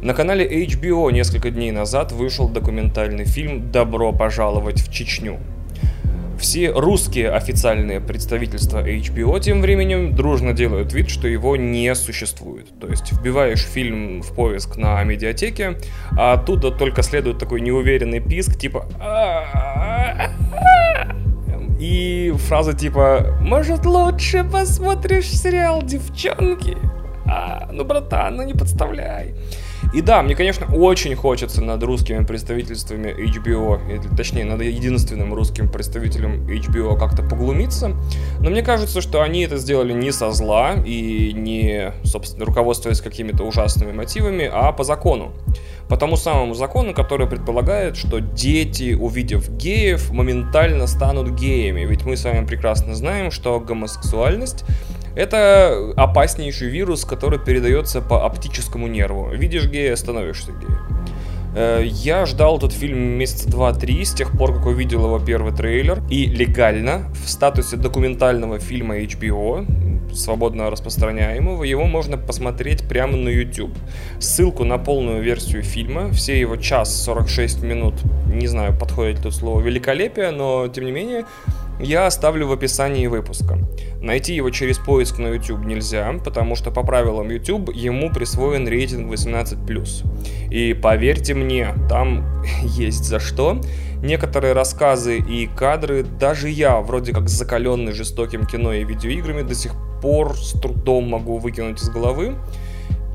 На 0.00 0.14
канале 0.14 0.64
HBO 0.64 1.12
несколько 1.12 1.50
дней 1.50 1.72
назад 1.72 2.12
вышел 2.12 2.48
документальный 2.48 3.26
фильм 3.26 3.70
«Добро 3.70 4.14
пожаловать 4.14 4.80
в 4.80 4.90
Чечню». 4.90 5.38
Все 6.40 6.70
русские 6.70 7.30
официальные 7.30 8.00
представительства 8.00 8.82
HBO 8.82 9.38
тем 9.40 9.60
временем 9.60 10.14
дружно 10.14 10.54
делают 10.54 10.92
вид, 10.94 11.10
что 11.10 11.28
его 11.28 11.54
не 11.56 11.94
существует. 11.94 12.66
То 12.80 12.88
есть 12.88 13.12
вбиваешь 13.12 13.62
фильм 13.62 14.22
в 14.22 14.34
поиск 14.34 14.76
на 14.76 15.04
медиатеке, 15.04 15.76
а 16.16 16.32
оттуда 16.32 16.70
только 16.70 17.02
следует 17.02 17.38
такой 17.38 17.60
неуверенный 17.60 18.20
писк, 18.20 18.58
типа 18.58 18.86
и 21.78 22.32
фраза 22.36 22.74
типа 22.74 23.38
«Может, 23.40 23.86
лучше 23.86 24.44
посмотришь 24.44 25.30
сериал 25.30 25.82
«Девчонки»?» 25.82 26.76
А, 27.26 27.68
ну, 27.72 27.84
братан, 27.84 28.36
ну 28.36 28.42
не 28.42 28.54
подставляй. 28.54 29.34
И 29.92 30.02
да, 30.02 30.22
мне, 30.22 30.36
конечно, 30.36 30.66
очень 30.72 31.16
хочется 31.16 31.62
над 31.62 31.82
русскими 31.82 32.24
представительствами 32.24 33.08
HBO, 33.08 33.80
или, 33.90 34.16
точнее, 34.16 34.44
над 34.44 34.62
единственным 34.62 35.34
русским 35.34 35.68
представителем 35.68 36.46
HBO 36.46 36.96
как-то 36.98 37.22
поглумиться, 37.22 37.96
но 38.38 38.50
мне 38.50 38.62
кажется, 38.62 39.00
что 39.00 39.22
они 39.22 39.42
это 39.42 39.56
сделали 39.56 39.92
не 39.92 40.12
со 40.12 40.30
зла 40.30 40.74
и 40.74 41.32
не, 41.32 41.92
собственно, 42.04 42.44
руководствуясь 42.44 43.00
какими-то 43.00 43.42
ужасными 43.42 43.92
мотивами, 43.92 44.48
а 44.52 44.70
по 44.72 44.84
закону. 44.84 45.32
По 45.88 45.96
тому 45.96 46.16
самому 46.16 46.54
закону, 46.54 46.94
который 46.94 47.26
предполагает, 47.26 47.96
что 47.96 48.20
дети, 48.20 48.94
увидев 48.94 49.50
геев, 49.50 50.12
моментально 50.12 50.86
станут 50.86 51.30
геями. 51.30 51.84
Ведь 51.84 52.04
мы 52.04 52.16
с 52.16 52.24
вами 52.24 52.46
прекрасно 52.46 52.94
знаем, 52.94 53.32
что 53.32 53.58
гомосексуальность 53.58 54.64
это 55.14 55.92
опаснейший 55.96 56.68
вирус, 56.68 57.04
который 57.04 57.38
передается 57.38 58.00
по 58.00 58.24
оптическому 58.24 58.86
нерву. 58.86 59.30
Видишь 59.32 59.66
гея, 59.66 59.96
становишься 59.96 60.52
геем. 60.52 60.80
Э, 61.54 61.82
я 61.84 62.26
ждал 62.26 62.58
этот 62.58 62.72
фильм 62.72 62.98
месяца 62.98 63.48
два-три 63.48 64.04
с 64.04 64.12
тех 64.12 64.30
пор, 64.36 64.54
как 64.54 64.66
увидел 64.66 65.04
его 65.04 65.18
первый 65.18 65.52
трейлер. 65.52 66.02
И 66.08 66.26
легально, 66.26 67.10
в 67.24 67.28
статусе 67.28 67.76
документального 67.76 68.58
фильма 68.58 68.98
HBO, 69.00 69.66
свободно 70.14 70.70
распространяемого, 70.70 71.64
его 71.64 71.84
можно 71.84 72.16
посмотреть 72.16 72.88
прямо 72.88 73.16
на 73.16 73.28
YouTube. 73.28 73.76
Ссылку 74.18 74.64
на 74.64 74.78
полную 74.78 75.22
версию 75.22 75.62
фильма, 75.62 76.10
все 76.10 76.38
его 76.38 76.56
час 76.56 77.02
46 77.04 77.62
минут, 77.62 77.94
не 78.26 78.46
знаю, 78.46 78.76
подходит 78.76 79.18
ли 79.18 79.22
тут 79.24 79.34
слово 79.34 79.60
великолепие, 79.60 80.30
но 80.30 80.68
тем 80.68 80.84
не 80.84 80.92
менее, 80.92 81.24
я 81.82 82.06
оставлю 82.06 82.46
в 82.46 82.52
описании 82.52 83.06
выпуска. 83.06 83.58
Найти 84.00 84.34
его 84.34 84.50
через 84.50 84.78
поиск 84.78 85.18
на 85.18 85.28
YouTube 85.28 85.64
нельзя, 85.64 86.12
потому 86.24 86.56
что 86.56 86.70
по 86.70 86.82
правилам 86.82 87.30
YouTube 87.30 87.70
ему 87.74 88.10
присвоен 88.10 88.66
рейтинг 88.68 89.12
18+. 89.12 90.50
И 90.50 90.74
поверьте 90.74 91.34
мне, 91.34 91.74
там 91.88 92.42
есть 92.62 93.04
за 93.04 93.20
что. 93.20 93.60
Некоторые 94.02 94.54
рассказы 94.54 95.18
и 95.18 95.46
кадры 95.46 96.02
даже 96.02 96.48
я, 96.48 96.80
вроде 96.80 97.12
как 97.12 97.28
закаленный 97.28 97.92
жестоким 97.92 98.46
кино 98.46 98.72
и 98.72 98.84
видеоиграми, 98.84 99.42
до 99.42 99.54
сих 99.54 99.72
пор 100.00 100.36
с 100.36 100.52
трудом 100.58 101.08
могу 101.08 101.38
выкинуть 101.38 101.80
из 101.82 101.90
головы. 101.90 102.36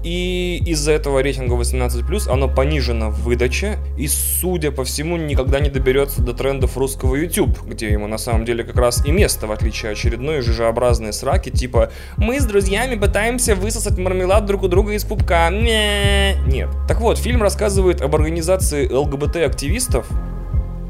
И 0.05 0.61
из-за 0.67 0.91
этого 0.91 1.19
рейтинга 1.23 1.55
18+, 1.55 2.29
оно 2.29 2.47
понижено 2.47 3.09
в 3.09 3.23
выдаче, 3.23 3.79
и, 3.97 4.07
судя 4.07 4.69
по 4.69 4.83
всему, 4.83 5.17
никогда 5.17 5.59
не 5.59 5.71
доберется 5.71 6.21
до 6.21 6.33
трендов 6.33 6.77
русского 6.77 7.15
YouTube, 7.15 7.63
где 7.63 7.91
ему 7.91 8.05
на 8.05 8.19
самом 8.19 8.45
деле 8.45 8.63
как 8.63 8.75
раз 8.75 9.03
и 9.03 9.11
место, 9.11 9.47
в 9.47 9.51
отличие 9.51 9.91
от 9.91 9.97
очередной 9.97 10.41
жижеобразной 10.41 11.11
сраки, 11.11 11.49
типа 11.49 11.91
«Мы 12.17 12.39
с 12.39 12.45
друзьями 12.45 12.93
пытаемся 12.93 13.55
высосать 13.55 13.97
мармелад 13.97 14.45
друг 14.45 14.61
у 14.61 14.67
друга 14.67 14.93
из 14.93 15.03
пупка». 15.03 15.49
Нет. 15.49 16.69
Так 16.87 17.01
вот, 17.01 17.17
фильм 17.17 17.41
рассказывает 17.41 18.03
об 18.03 18.13
организации 18.13 18.87
ЛГБТ-активистов, 18.87 20.05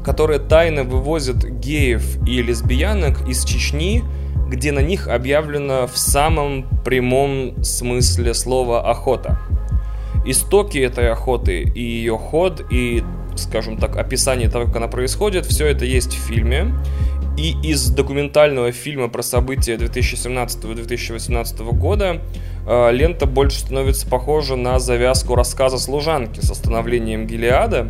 которые 0.04 0.40
тайно 0.40 0.84
вывозят 0.84 1.42
геев 1.42 2.22
и 2.26 2.42
лесбиянок 2.42 3.26
из 3.26 3.46
Чечни, 3.46 4.04
где 4.48 4.72
на 4.72 4.80
них 4.80 5.08
объявлено 5.08 5.86
в 5.86 5.96
самом 5.98 6.66
прямом 6.84 7.62
смысле 7.64 8.34
слова 8.34 8.88
охота. 8.88 9.38
Истоки 10.24 10.78
этой 10.78 11.10
охоты 11.10 11.62
и 11.62 11.80
ее 11.80 12.18
ход, 12.18 12.64
и, 12.70 13.02
скажем 13.36 13.76
так, 13.76 13.96
описание 13.96 14.48
того, 14.48 14.66
как 14.66 14.76
она 14.76 14.88
происходит, 14.88 15.46
все 15.46 15.66
это 15.66 15.84
есть 15.84 16.14
в 16.14 16.20
фильме. 16.26 16.72
И 17.36 17.54
из 17.62 17.90
документального 17.90 18.72
фильма 18.72 19.08
про 19.08 19.22
события 19.22 19.76
2017-2018 19.76 21.72
года 21.76 22.22
э, 22.66 22.92
лента 22.92 23.26
больше 23.26 23.60
становится 23.60 24.08
похожа 24.08 24.56
на 24.56 24.78
завязку 24.78 25.34
рассказа 25.34 25.78
служанки 25.78 26.40
с 26.40 26.50
остановлением 26.50 27.26
Гелиада 27.26 27.88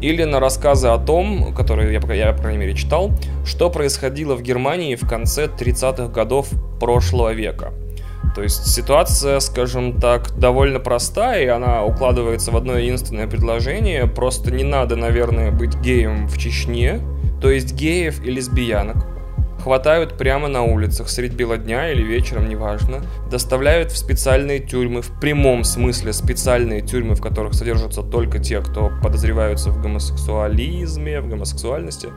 или 0.00 0.24
на 0.24 0.40
рассказы 0.40 0.88
о 0.88 0.98
том, 0.98 1.54
которые 1.54 1.92
я, 1.92 2.14
я, 2.14 2.32
по 2.32 2.42
крайней 2.42 2.58
мере, 2.58 2.74
читал, 2.74 3.10
что 3.44 3.70
происходило 3.70 4.34
в 4.36 4.42
Германии 4.42 4.94
в 4.94 5.06
конце 5.08 5.46
30-х 5.46 6.08
годов 6.08 6.48
прошлого 6.80 7.32
века. 7.32 7.72
То 8.34 8.42
есть 8.42 8.66
ситуация, 8.66 9.40
скажем 9.40 10.00
так, 10.00 10.38
довольно 10.38 10.80
простая, 10.80 11.44
и 11.44 11.46
она 11.46 11.84
укладывается 11.84 12.52
в 12.52 12.56
одно 12.56 12.76
единственное 12.76 13.26
предложение. 13.26 14.06
Просто 14.06 14.52
не 14.52 14.64
надо, 14.64 14.96
наверное, 14.96 15.50
быть 15.50 15.76
геем 15.80 16.28
в 16.28 16.38
Чечне, 16.38 17.00
то 17.40 17.50
есть 17.50 17.74
геев 17.74 18.22
и 18.24 18.30
лесбиянок 18.30 19.17
хватают 19.68 20.16
прямо 20.16 20.48
на 20.48 20.62
улицах 20.62 21.10
средь 21.10 21.34
бела 21.34 21.58
дня 21.58 21.92
или 21.92 22.02
вечером, 22.02 22.48
неважно, 22.48 23.02
доставляют 23.30 23.92
в 23.92 23.98
специальные 23.98 24.60
тюрьмы, 24.60 25.02
в 25.02 25.20
прямом 25.20 25.62
смысле 25.62 26.14
специальные 26.14 26.80
тюрьмы, 26.80 27.14
в 27.14 27.20
которых 27.20 27.52
содержатся 27.52 28.02
только 28.02 28.38
те, 28.38 28.62
кто 28.62 28.90
подозреваются 29.02 29.68
в 29.68 29.82
гомосексуализме, 29.82 31.20
в 31.20 31.28
гомосексуальности, 31.28 32.08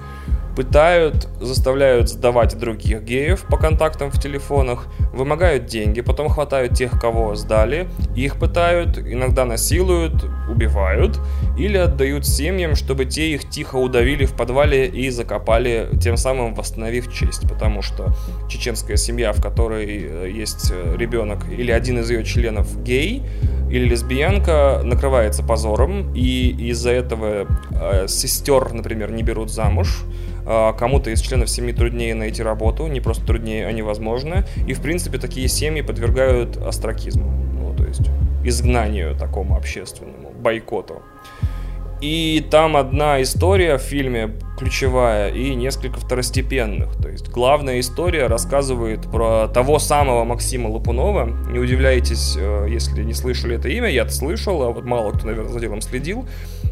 пытают, 0.56 1.28
заставляют 1.40 2.10
сдавать 2.10 2.58
других 2.58 3.04
геев 3.04 3.46
по 3.50 3.58
контактам 3.58 4.12
в 4.12 4.22
телефонах, 4.22 4.88
вымогают 5.14 5.66
деньги, 5.66 6.02
потом 6.02 6.30
хватают 6.30 6.74
тех, 6.74 7.00
кого 7.00 7.36
сдали, 7.36 7.88
их 8.16 8.38
пытают, 8.38 8.98
иногда 8.98 9.46
насилуют, 9.46 10.26
убивают 10.50 11.20
или 11.58 11.78
отдают 11.78 12.26
семьям, 12.26 12.76
чтобы 12.76 13.06
те 13.06 13.34
их 13.34 13.50
тихо 13.50 13.78
удавили 13.78 14.26
в 14.26 14.34
подвале 14.34 14.88
и 14.88 15.10
закопали, 15.10 15.90
тем 16.02 16.18
самым 16.18 16.54
восстановив 16.54 17.12
честь, 17.12 17.41
потому 17.48 17.82
что 17.82 18.14
чеченская 18.50 18.98
семья, 18.98 19.34
в 19.34 19.42
которой 19.42 19.86
э, 19.88 20.32
есть 20.32 20.72
э, 20.72 20.96
ребенок 20.98 21.46
или 21.50 21.72
один 21.72 22.00
из 22.00 22.10
ее 22.10 22.24
членов 22.24 22.82
гей, 22.84 23.24
или 23.70 23.88
лесбиянка 23.88 24.82
накрывается 24.84 25.44
позором, 25.44 26.14
и 26.14 26.50
из-за 26.70 26.92
этого 26.92 27.48
э, 27.72 28.08
сестер, 28.08 28.74
например, 28.74 29.12
не 29.12 29.24
берут 29.24 29.52
замуж, 29.52 30.04
а, 30.46 30.74
кому-то 30.74 31.12
из 31.12 31.22
членов 31.22 31.50
семьи 31.50 31.74
труднее 31.74 32.16
найти 32.16 32.42
работу, 32.44 32.88
не 32.88 33.00
просто 33.00 33.26
труднее, 33.26 33.68
а 33.68 33.72
невозможно. 33.72 34.46
И, 34.68 34.74
в 34.74 34.82
принципе, 34.82 35.18
такие 35.18 35.48
семьи 35.48 35.82
подвергают 35.82 36.58
астракизму, 36.58 37.32
ну, 37.54 37.76
то 37.76 37.86
есть 37.86 38.10
изгнанию 38.44 39.16
такому 39.16 39.56
общественному, 39.56 40.32
бойкоту. 40.32 41.02
И 42.02 42.44
там 42.50 42.78
одна 42.78 43.22
история 43.22 43.78
в 43.78 43.82
фильме 43.82 44.34
ключевая 44.58 45.32
и 45.32 45.54
несколько 45.54 46.00
второстепенных. 46.00 46.96
То 46.98 47.10
есть 47.10 47.30
главная 47.30 47.80
история 47.80 48.26
рассказывает 48.26 49.04
про 49.04 49.48
того 49.48 49.78
самого 49.78 50.24
Максима 50.24 50.68
Лопунова. 50.68 51.26
Не 51.52 51.60
удивляйтесь, 51.60 52.36
э, 52.38 52.68
если 52.70 53.04
не 53.04 53.14
слышали 53.14 53.56
это 53.56 53.70
имя, 53.70 53.90
я-то 53.90 54.12
слышал, 54.12 54.64
а 54.64 54.72
вот 54.72 54.84
мало 54.84 55.12
кто, 55.12 55.28
наверное, 55.28 55.52
за 55.52 55.60
делом 55.60 55.82
следил 55.82 56.26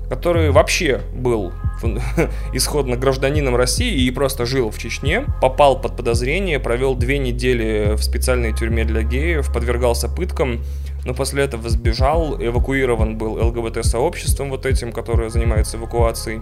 который 0.10 0.50
вообще 0.52 1.02
был 1.14 1.54
исходно 2.54 2.98
гражданином 2.98 3.56
России 3.56 4.04
и 4.04 4.12
просто 4.12 4.46
жил 4.46 4.72
в 4.72 4.78
Чечне, 4.78 5.26
попал 5.42 5.80
под 5.80 5.96
подозрение, 5.96 6.60
провел 6.60 6.96
две 6.96 7.20
недели 7.20 7.94
в 7.96 8.02
специальной 8.02 8.54
тюрьме 8.54 8.84
для 8.84 9.04
геев, 9.04 9.52
подвергался 9.54 10.10
пыткам, 10.10 10.62
но 11.06 11.14
после 11.14 11.44
этого 11.44 11.70
сбежал, 11.70 12.36
эвакуирован 12.42 13.18
был 13.18 13.34
ЛГБТ-сообществом 13.34 14.50
вот 14.50 14.66
этим, 14.66 14.92
которое 14.92 15.30
занимается 15.30 15.78
эвакуацией. 15.78 16.40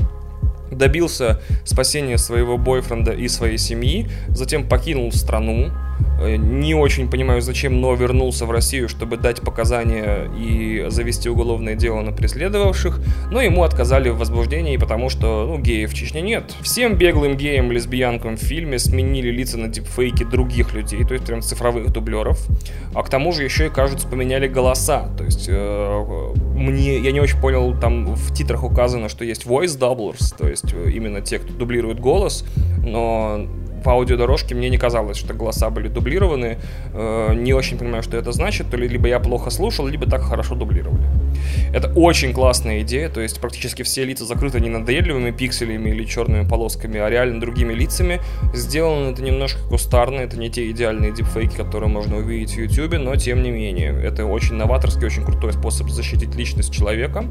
Добился 0.71 1.41
спасения 1.63 2.17
своего 2.17 2.58
бойфренда 2.58 3.12
и 3.12 3.27
своей 3.27 3.58
семьи, 3.58 4.10
затем 4.27 4.67
покинул 4.67 5.12
страну, 5.12 5.71
не 6.20 6.74
очень 6.74 7.10
понимаю, 7.10 7.42
зачем, 7.42 7.80
но 7.80 7.94
вернулся 7.94 8.46
в 8.46 8.52
Россию, 8.52 8.90
чтобы 8.90 9.18
дать 9.18 9.42
показания 9.42 10.30
и 10.38 10.86
завести 10.90 11.30
уголовное 11.30 11.76
дело 11.76 12.02
на 12.02 12.12
преследовавших, 12.12 13.00
но 13.32 13.42
ему 13.42 13.64
отказали 13.64 14.10
в 14.10 14.18
возбуждении, 14.18 14.78
потому 14.78 15.10
что, 15.10 15.46
ну, 15.48 15.60
геев 15.60 15.92
в 15.92 15.94
Чечне 15.94 16.22
нет. 16.22 16.56
Всем 16.62 16.96
беглым 16.96 17.38
геям, 17.38 17.72
лесбиянкам 17.72 18.38
в 18.38 18.40
фильме 18.40 18.80
сменили 18.80 19.30
лица 19.30 19.58
на 19.58 19.68
дипфейки 19.68 20.24
других 20.24 20.74
людей, 20.74 21.04
то 21.06 21.14
есть 21.14 21.26
прям 21.26 21.42
цифровых 21.42 21.92
дублеров, 21.92 22.46
а 22.94 23.04
к 23.04 23.10
тому 23.10 23.32
же 23.32 23.44
еще 23.44 23.68
и, 23.68 23.70
кажется, 23.70 24.08
поменяли 24.08 24.48
голоса, 24.48 25.10
то 25.18 25.24
есть 25.24 25.46
э, 25.48 26.34
мне, 26.56 26.98
я 26.98 27.12
не 27.12 27.20
очень 27.20 27.40
понял, 27.40 27.78
там 27.80 28.16
в 28.16 28.34
титрах 28.34 28.64
указано, 28.64 29.10
что 29.10 29.24
есть 29.24 29.46
voice 29.46 29.78
doublers, 29.78 30.36
то 30.36 30.48
есть 30.48 30.74
э, 30.74 30.92
именно 30.92 31.22
те, 31.22 31.40
кто 31.40 31.54
дублирует 31.54 32.00
голос, 32.00 32.44
но 32.84 33.48
по 33.84 33.94
аудиодорожке 33.94 34.56
мне 34.56 34.70
не 34.70 34.78
казалось, 34.78 35.18
что 35.18 35.34
голоса 35.34 35.70
были 35.70 35.88
дублированы. 35.88 36.58
Э, 36.94 37.34
не 37.34 37.54
очень 37.54 37.78
понимаю, 37.78 38.04
что 38.04 38.18
это 38.18 38.32
значит. 38.32 38.70
То 38.70 38.78
ли 38.78 38.88
либо 38.88 39.08
я 39.08 39.20
плохо 39.20 39.50
слушал, 39.50 39.88
либо 39.88 40.06
так 40.10 40.22
хорошо 40.22 40.56
дублировали. 40.56 41.04
Это 41.74 41.92
очень 41.96 42.34
классная 42.34 42.82
идея, 42.82 43.10
то 43.10 43.22
есть 43.22 43.40
практически 43.40 43.84
все 43.84 44.06
лица 44.06 44.26
закрыты 44.26 44.60
не 44.60 44.70
надоедливыми 44.70 45.32
пикселями 45.32 45.90
или 45.90 46.06
черными 46.06 46.48
полосками, 46.48 47.00
а 47.00 47.10
реально 47.10 47.40
другими 47.40 47.74
лицами. 47.74 48.20
Сделано 48.54 49.12
это 49.12 49.22
немножко 49.22 49.60
кустарно, 49.68 50.22
это 50.22 50.38
не 50.38 50.50
те 50.50 50.70
идеальные 50.72 51.13
дипфейки, 51.13 51.56
которые 51.56 51.90
можно 51.90 52.18
увидеть 52.18 52.56
в 52.56 52.58
YouTube, 52.58 53.00
но 53.00 53.16
тем 53.16 53.44
не 53.44 53.52
менее. 53.52 54.00
Это 54.04 54.26
очень 54.26 54.56
новаторский, 54.56 55.06
очень 55.06 55.24
крутой 55.24 55.54
способ 55.54 55.90
защитить 55.90 56.36
личность 56.36 56.74
человека. 56.74 57.26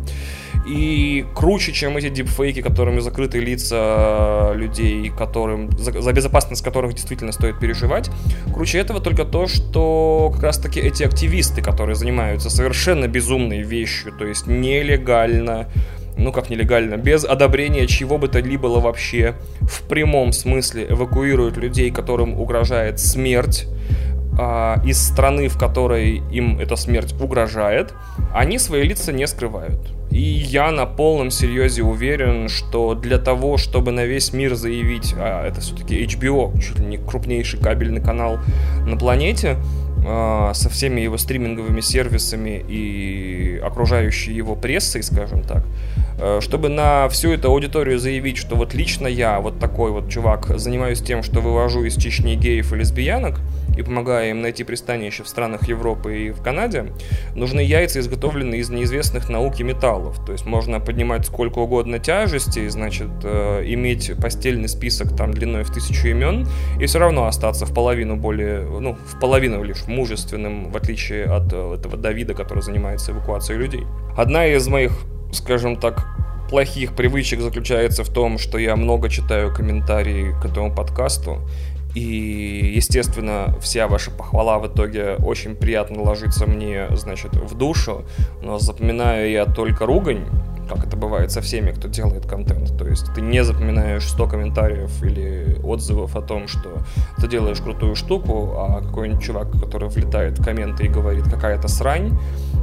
И 0.66 1.24
круче, 1.34 1.72
чем 1.72 1.96
эти 1.96 2.08
дипфейки, 2.08 2.60
которыми 2.60 3.00
закрыты 3.00 3.38
лица 3.38 4.52
людей, 4.54 5.10
которым, 5.10 5.70
за, 5.78 6.00
за 6.00 6.12
безопасность 6.12 6.35
которых 6.62 6.94
действительно 6.94 7.32
стоит 7.32 7.58
переживать. 7.58 8.10
Круче 8.52 8.78
этого 8.78 9.00
только 9.00 9.24
то, 9.24 9.46
что 9.46 10.30
как 10.34 10.42
раз 10.42 10.58
таки 10.58 10.80
эти 10.80 11.02
активисты, 11.02 11.62
которые 11.62 11.96
занимаются 11.96 12.50
совершенно 12.50 13.08
безумной 13.08 13.62
вещью, 13.62 14.12
то 14.12 14.26
есть 14.26 14.46
нелегально, 14.46 15.68
ну 16.16 16.32
как 16.32 16.50
нелегально, 16.50 16.96
без 16.96 17.24
одобрения 17.24 17.86
чего 17.86 18.18
бы 18.18 18.28
то 18.28 18.42
ни 18.42 18.56
было 18.56 18.80
вообще, 18.80 19.34
в 19.60 19.82
прямом 19.88 20.32
смысле 20.32 20.86
эвакуируют 20.90 21.56
людей, 21.56 21.90
которым 21.90 22.38
угрожает 22.40 23.00
смерть, 23.00 23.66
а, 24.38 24.80
из 24.84 25.02
страны, 25.02 25.48
в 25.48 25.58
которой 25.58 26.22
им 26.30 26.58
эта 26.58 26.76
смерть 26.76 27.14
угрожает, 27.20 27.94
они 28.34 28.58
свои 28.58 28.82
лица 28.82 29.12
не 29.12 29.26
скрывают. 29.26 29.80
И 30.10 30.20
я 30.20 30.70
на 30.70 30.86
полном 30.86 31.30
серьезе 31.30 31.82
уверен, 31.82 32.48
что 32.48 32.94
для 32.94 33.18
того, 33.18 33.56
чтобы 33.56 33.92
на 33.92 34.04
весь 34.04 34.32
мир 34.32 34.54
заявить, 34.54 35.14
а 35.18 35.46
это 35.46 35.60
все-таки 35.60 36.04
HBO, 36.04 36.58
чуть 36.60 36.78
ли 36.78 36.86
не 36.86 36.96
крупнейший 36.96 37.60
кабельный 37.60 38.00
канал 38.00 38.38
на 38.86 38.96
планете, 38.96 39.56
со 40.06 40.68
всеми 40.70 41.00
его 41.00 41.16
стриминговыми 41.18 41.80
сервисами 41.80 42.64
и 42.68 43.60
окружающей 43.62 44.32
его 44.32 44.54
прессой, 44.54 45.02
скажем 45.02 45.42
так, 45.42 45.64
э, 46.20 46.40
чтобы 46.40 46.68
на 46.68 47.08
всю 47.08 47.32
эту 47.32 47.50
аудиторию 47.50 47.98
заявить, 47.98 48.36
что 48.36 48.56
вот 48.56 48.74
лично 48.74 49.06
я, 49.06 49.40
вот 49.40 49.58
такой 49.58 49.90
вот 49.90 50.08
чувак, 50.08 50.58
занимаюсь 50.58 51.00
тем, 51.00 51.22
что 51.22 51.40
вывожу 51.40 51.84
из 51.84 51.96
Чечни 51.96 52.34
геев 52.34 52.72
и 52.72 52.76
лесбиянок, 52.76 53.40
и 53.76 53.82
помогая 53.82 54.30
им 54.30 54.40
найти 54.40 54.64
пристанище 54.64 55.22
в 55.22 55.28
странах 55.28 55.68
Европы 55.68 56.18
и 56.18 56.30
в 56.30 56.42
Канаде, 56.42 56.86
нужны 57.34 57.60
яйца, 57.60 58.00
изготовленные 58.00 58.60
из 58.60 58.70
неизвестных 58.70 59.28
науки 59.28 59.62
металлов. 59.62 60.24
То 60.24 60.32
есть 60.32 60.46
можно 60.46 60.80
поднимать 60.80 61.26
сколько 61.26 61.58
угодно 61.58 61.98
тяжести, 61.98 62.68
значит, 62.68 63.08
э, 63.22 63.62
иметь 63.66 64.12
постельный 64.20 64.68
список 64.68 65.14
там 65.16 65.32
длиной 65.32 65.64
в 65.64 65.70
тысячу 65.70 66.08
имен, 66.08 66.48
и 66.80 66.86
все 66.86 66.98
равно 66.98 67.26
остаться 67.26 67.66
в 67.66 67.74
половину 67.74 68.16
более, 68.16 68.60
ну, 68.62 68.94
в 68.94 69.20
половину 69.20 69.62
лишь 69.62 69.86
мужественным, 69.96 70.70
в 70.70 70.76
отличие 70.76 71.24
от 71.24 71.52
э, 71.52 71.74
этого 71.74 71.96
Давида, 71.96 72.34
который 72.34 72.62
занимается 72.62 73.12
эвакуацией 73.12 73.58
людей. 73.58 73.86
Одна 74.16 74.46
из 74.46 74.68
моих, 74.68 74.92
скажем 75.32 75.76
так, 75.76 76.06
плохих 76.50 76.94
привычек 76.94 77.40
заключается 77.40 78.04
в 78.04 78.08
том, 78.08 78.38
что 78.38 78.58
я 78.58 78.76
много 78.76 79.08
читаю 79.08 79.54
комментарии 79.54 80.34
к 80.40 80.44
этому 80.44 80.74
подкасту. 80.74 81.40
И, 81.94 82.72
естественно, 82.76 83.56
вся 83.60 83.88
ваша 83.88 84.10
похвала 84.10 84.58
в 84.58 84.66
итоге 84.66 85.14
очень 85.14 85.56
приятно 85.56 86.02
ложится 86.02 86.46
мне, 86.46 86.88
значит, 86.90 87.34
в 87.34 87.56
душу. 87.56 88.04
Но 88.42 88.58
запоминаю 88.58 89.30
я 89.30 89.46
только 89.46 89.86
ругань, 89.86 90.26
как 90.68 90.86
это 90.86 90.96
бывает 90.96 91.30
со 91.30 91.40
всеми, 91.40 91.70
кто 91.70 91.88
делает 91.88 92.26
контент. 92.26 92.76
То 92.76 92.86
есть 92.86 93.12
ты 93.14 93.20
не 93.20 93.42
запоминаешь 93.44 94.08
100 94.08 94.26
комментариев 94.28 95.02
или 95.02 95.58
отзывов 95.62 96.16
о 96.16 96.22
том, 96.22 96.48
что 96.48 96.78
ты 97.18 97.28
делаешь 97.28 97.60
крутую 97.60 97.94
штуку, 97.94 98.54
а 98.56 98.82
какой-нибудь 98.82 99.22
чувак, 99.22 99.50
который 99.60 99.88
влетает 99.88 100.38
в 100.38 100.44
комменты 100.44 100.86
и 100.86 100.88
говорит 100.88 101.24
какая-то 101.24 101.68
срань, 101.68 102.18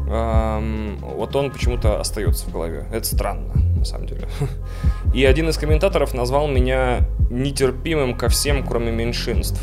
эм, 0.10 0.98
вот 1.00 1.36
он 1.36 1.52
почему-то 1.52 2.00
остается 2.00 2.48
в 2.48 2.52
голове. 2.52 2.86
Это 2.92 3.06
странно, 3.06 3.54
на 3.78 3.86
самом 3.86 4.08
деле. 4.08 4.28
И 5.14 5.26
один 5.26 5.50
из 5.50 5.58
комментаторов 5.58 6.14
назвал 6.14 6.48
меня 6.48 7.02
нетерпимым 7.30 8.16
ко 8.16 8.30
всем, 8.30 8.66
кроме 8.66 8.92
меньшинств. 8.92 9.62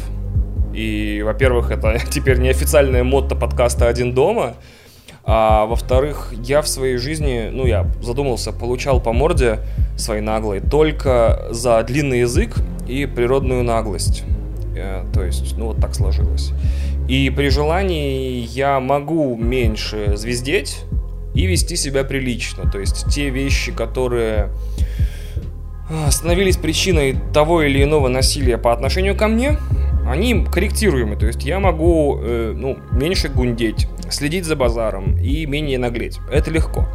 И, 0.72 1.22
во-первых, 1.24 1.70
это 1.70 1.98
теперь 2.10 2.38
неофициальная 2.38 3.04
мотто 3.04 3.34
подкаста 3.34 3.88
«Один 3.88 4.14
дома», 4.14 4.54
а 5.24 5.66
во-вторых, 5.66 6.32
я 6.42 6.62
в 6.62 6.68
своей 6.68 6.96
жизни, 6.96 7.50
ну, 7.52 7.66
я 7.66 7.86
задумался, 8.02 8.52
получал 8.52 9.00
по 9.00 9.12
морде 9.12 9.60
своей 9.96 10.22
наглой 10.22 10.60
только 10.60 11.48
за 11.50 11.82
длинный 11.82 12.20
язык 12.20 12.56
и 12.88 13.06
природную 13.06 13.62
наглость. 13.62 14.24
Э, 14.76 15.04
то 15.12 15.22
есть, 15.22 15.56
ну, 15.56 15.66
вот 15.66 15.80
так 15.80 15.94
сложилось. 15.94 16.52
И 17.08 17.30
при 17.30 17.48
желании 17.48 18.46
я 18.50 18.80
могу 18.80 19.36
меньше 19.36 20.16
звездеть 20.16 20.84
и 21.34 21.46
вести 21.46 21.76
себя 21.76 22.04
прилично. 22.04 22.70
То 22.70 22.78
есть 22.78 23.06
те 23.12 23.30
вещи, 23.30 23.72
которые 23.72 24.50
а, 25.90 26.10
становились 26.10 26.56
причиной 26.56 27.16
того 27.34 27.62
или 27.62 27.82
иного 27.82 28.08
насилия 28.08 28.58
по 28.58 28.72
отношению 28.72 29.16
ко 29.16 29.26
мне, 29.26 29.58
они 30.06 30.44
корректируемы. 30.44 31.16
То 31.16 31.26
есть 31.26 31.44
я 31.44 31.58
могу 31.58 32.18
э, 32.20 32.52
ну, 32.56 32.78
меньше 32.92 33.28
гундеть, 33.28 33.88
следить 34.12 34.44
за 34.44 34.56
базаром 34.56 35.18
и 35.18 35.46
менее 35.46 35.78
наглеть. 35.78 36.18
Это 36.30 36.50
легко. 36.50 36.88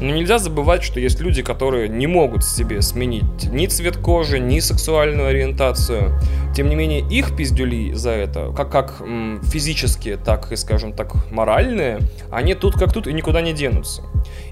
Но 0.00 0.06
нельзя 0.06 0.38
забывать, 0.38 0.82
что 0.82 1.00
есть 1.00 1.20
люди, 1.20 1.42
которые 1.42 1.88
не 1.88 2.06
могут 2.06 2.44
себе 2.44 2.82
сменить 2.82 3.50
ни 3.50 3.66
цвет 3.66 3.96
кожи, 3.96 4.38
ни 4.38 4.60
сексуальную 4.60 5.28
ориентацию. 5.28 6.18
Тем 6.54 6.68
не 6.68 6.76
менее, 6.76 7.00
их 7.00 7.36
пиздюли 7.36 7.92
за 7.92 8.10
это, 8.10 8.52
как, 8.56 8.70
как 8.70 9.00
м, 9.00 9.40
физические, 9.42 10.16
так 10.16 10.50
и, 10.52 10.56
скажем 10.56 10.92
так, 10.92 11.30
моральные, 11.30 12.00
они 12.30 12.54
тут 12.54 12.74
как 12.74 12.92
тут 12.92 13.06
и 13.06 13.12
никуда 13.12 13.40
не 13.42 13.52
денутся. 13.52 14.02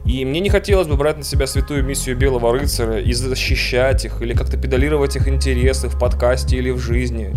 И 0.05 0.25
мне 0.25 0.41
не 0.41 0.51
хотелось 0.51 0.87
бы 0.87 0.97
брать 0.97 1.17
на 1.17 1.25
себя 1.25 1.47
святую 1.47 1.85
миссию 1.85 2.17
Белого 2.17 2.53
Рыцаря 2.53 3.01
и 3.01 3.13
защищать 3.13 4.05
их, 4.05 4.23
или 4.23 4.35
как-то 4.35 4.57
педалировать 4.57 5.17
их 5.17 5.27
интересы 5.29 5.89
в 5.89 5.99
подкасте 5.99 6.57
или 6.57 6.71
в 6.71 6.79
жизни. 6.79 7.35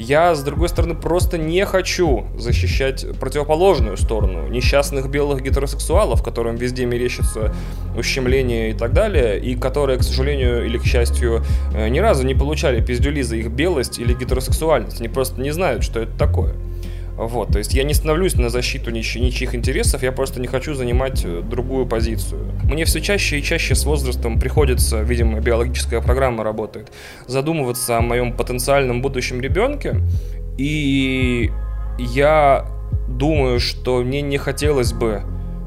Я, 0.00 0.34
с 0.34 0.42
другой 0.42 0.70
стороны, 0.70 0.94
просто 0.94 1.36
не 1.36 1.66
хочу 1.66 2.24
защищать 2.38 3.04
противоположную 3.20 3.98
сторону 3.98 4.48
несчастных 4.48 5.10
белых 5.10 5.42
гетеросексуалов, 5.42 6.22
которым 6.22 6.56
везде 6.56 6.86
мерещится 6.86 7.52
ущемление 7.94 8.70
и 8.70 8.72
так 8.72 8.94
далее, 8.94 9.38
и 9.38 9.54
которые, 9.54 9.98
к 9.98 10.02
сожалению 10.02 10.64
или 10.64 10.78
к 10.78 10.86
счастью, 10.86 11.44
э, 11.74 11.90
ни 11.90 11.98
разу 11.98 12.24
не 12.24 12.34
получали 12.34 12.82
пиздюли 12.82 13.20
за 13.20 13.36
их 13.36 13.50
белость 13.50 13.98
или 13.98 14.14
гетеросексуальность. 14.14 15.00
Они 15.00 15.10
просто 15.10 15.38
не 15.38 15.50
знают, 15.50 15.84
что 15.84 16.00
это 16.00 16.16
такое. 16.18 16.54
Вот, 17.20 17.52
то 17.52 17.58
есть 17.58 17.74
я 17.74 17.82
не 17.82 17.92
становлюсь 17.92 18.34
на 18.36 18.48
защиту 18.48 18.90
ничьих, 18.90 19.22
ничьих 19.22 19.54
интересов, 19.54 20.02
я 20.02 20.10
просто 20.10 20.40
не 20.40 20.46
хочу 20.46 20.72
занимать 20.72 21.22
э, 21.22 21.42
другую 21.42 21.86
позицию. 21.86 22.50
Мне 22.64 22.86
все 22.86 23.02
чаще 23.02 23.38
и 23.38 23.42
чаще 23.42 23.74
с 23.74 23.84
возрастом 23.84 24.40
приходится, 24.40 25.02
видимо, 25.02 25.38
биологическая 25.38 26.00
программа 26.00 26.44
работает, 26.44 26.90
задумываться 27.26 27.98
о 27.98 28.00
моем 28.00 28.32
потенциальном 28.32 29.02
будущем 29.02 29.42
ребенке, 29.42 30.00
и 30.56 31.50
я 31.98 32.66
думаю, 33.06 33.60
что 33.60 34.02
мне 34.02 34.22
не 34.22 34.38
хотелось 34.38 34.94
бы 34.94 35.22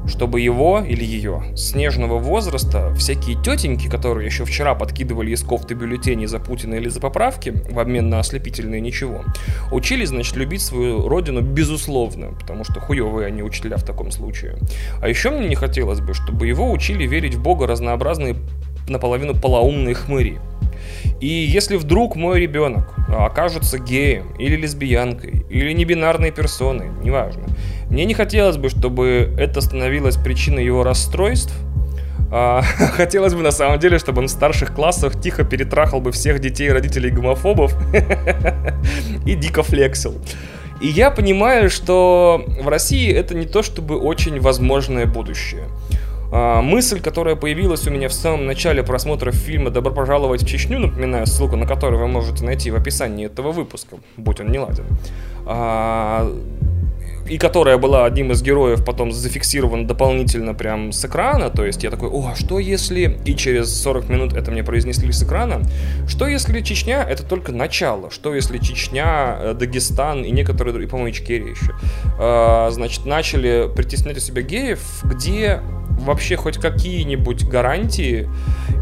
чтобы 0.06 0.40
его 0.40 0.80
или 0.80 1.04
ее 1.04 1.42
снежного 1.56 2.18
возраста 2.18 2.94
всякие 2.94 3.40
тетеньки, 3.42 3.88
которые 3.88 4.26
еще 4.26 4.44
вчера 4.44 4.74
подкидывали 4.74 5.30
из 5.30 5.42
кофты 5.42 5.74
бюллетени 5.74 6.26
за 6.26 6.38
Путина 6.38 6.74
или 6.74 6.88
за 6.88 7.00
поправки 7.00 7.54
в 7.70 7.78
обмен 7.78 8.08
на 8.08 8.20
ослепительное 8.20 8.80
ничего, 8.80 9.24
учились, 9.72 10.08
значит, 10.08 10.36
любить 10.36 10.62
свою 10.62 11.08
родину 11.08 11.40
безусловно, 11.40 12.32
потому 12.38 12.64
что 12.64 12.80
хуевые 12.80 13.28
они 13.28 13.42
учителя 13.42 13.76
в 13.76 13.84
таком 13.84 14.10
случае. 14.10 14.56
А 15.00 15.08
еще 15.08 15.30
мне 15.30 15.48
не 15.48 15.54
хотелось 15.54 16.00
бы, 16.00 16.14
чтобы 16.14 16.46
его 16.46 16.70
учили 16.70 17.06
верить 17.06 17.34
в 17.34 17.42
Бога 17.42 17.66
разнообразные 17.66 18.36
наполовину 18.88 19.34
полоумные 19.34 19.94
хмыри. 19.94 20.38
И 21.20 21.26
если 21.26 21.76
вдруг 21.76 22.16
мой 22.16 22.40
ребенок 22.40 22.94
окажется 23.08 23.78
геем 23.78 24.34
или 24.38 24.56
лесбиянкой 24.56 25.44
или 25.48 25.72
небинарной 25.72 26.30
персоной, 26.30 26.88
неважно, 27.02 27.44
мне 27.90 28.04
не 28.04 28.14
хотелось 28.14 28.56
бы, 28.56 28.68
чтобы 28.68 29.34
это 29.38 29.60
становилось 29.60 30.16
причиной 30.16 30.64
его 30.64 30.82
расстройств. 30.82 31.52
А, 32.30 32.62
хотелось 32.96 33.34
бы 33.34 33.42
на 33.42 33.52
самом 33.52 33.78
деле, 33.78 33.98
чтобы 33.98 34.20
он 34.20 34.28
в 34.28 34.30
старших 34.30 34.74
классах 34.74 35.20
тихо 35.20 35.44
перетрахал 35.44 36.00
бы 36.00 36.12
всех 36.12 36.40
детей 36.40 36.72
родителей 36.72 37.10
гомофобов 37.10 37.76
и 39.26 39.34
дико 39.34 39.62
флексил. 39.62 40.14
И 40.80 40.88
я 40.88 41.10
понимаю, 41.10 41.70
что 41.70 42.44
в 42.60 42.68
России 42.68 43.12
это 43.12 43.34
не 43.34 43.46
то 43.46 43.62
чтобы 43.62 43.96
очень 43.96 44.40
возможное 44.40 45.06
будущее. 45.06 45.64
А, 46.36 46.62
мысль, 46.62 47.00
которая 47.00 47.36
появилась 47.36 47.86
у 47.86 47.90
меня 47.90 48.08
в 48.08 48.12
самом 48.12 48.46
начале 48.46 48.82
просмотра 48.82 49.30
фильма 49.30 49.70
«Добро 49.70 49.92
пожаловать 49.92 50.42
в 50.42 50.46
Чечню», 50.48 50.80
напоминаю, 50.80 51.26
ссылку 51.26 51.54
на 51.54 51.64
которую 51.64 52.00
вы 52.00 52.08
можете 52.08 52.44
найти 52.44 52.72
в 52.72 52.76
описании 52.76 53.26
этого 53.26 53.52
выпуска, 53.52 53.98
будь 54.16 54.40
он 54.40 54.48
не 54.50 54.58
ладен, 54.58 54.84
а, 55.46 56.28
и 57.28 57.38
которая 57.38 57.78
была 57.78 58.04
одним 58.04 58.32
из 58.32 58.42
героев 58.42 58.84
потом 58.84 59.12
зафиксирован 59.12 59.86
дополнительно 59.86 60.54
прям 60.54 60.92
с 60.92 61.04
экрана, 61.04 61.50
то 61.50 61.64
есть 61.64 61.82
я 61.82 61.90
такой, 61.90 62.08
о, 62.08 62.30
а 62.32 62.36
что 62.36 62.58
если, 62.58 63.18
и 63.24 63.34
через 63.34 63.74
40 63.82 64.08
минут 64.08 64.32
это 64.34 64.50
мне 64.50 64.62
произнесли 64.62 65.10
с 65.12 65.22
экрана, 65.22 65.62
что 66.06 66.26
если 66.26 66.60
Чечня 66.60 67.02
это 67.02 67.22
только 67.22 67.52
начало, 67.52 68.10
что 68.10 68.34
если 68.34 68.58
Чечня, 68.58 69.36
э, 69.38 69.54
Дагестан 69.54 70.22
и 70.22 70.30
некоторые 70.30 70.72
другие, 70.72 70.90
по-моему, 70.90 71.10
Ичкерия 71.10 71.50
еще, 71.50 71.74
э, 72.18 72.70
значит, 72.70 73.06
начали 73.06 73.70
притеснять 73.74 74.16
у 74.16 74.20
себя 74.20 74.42
геев, 74.42 74.80
где 75.04 75.60
вообще 75.98 76.36
хоть 76.36 76.58
какие-нибудь 76.58 77.46
гарантии 77.46 78.28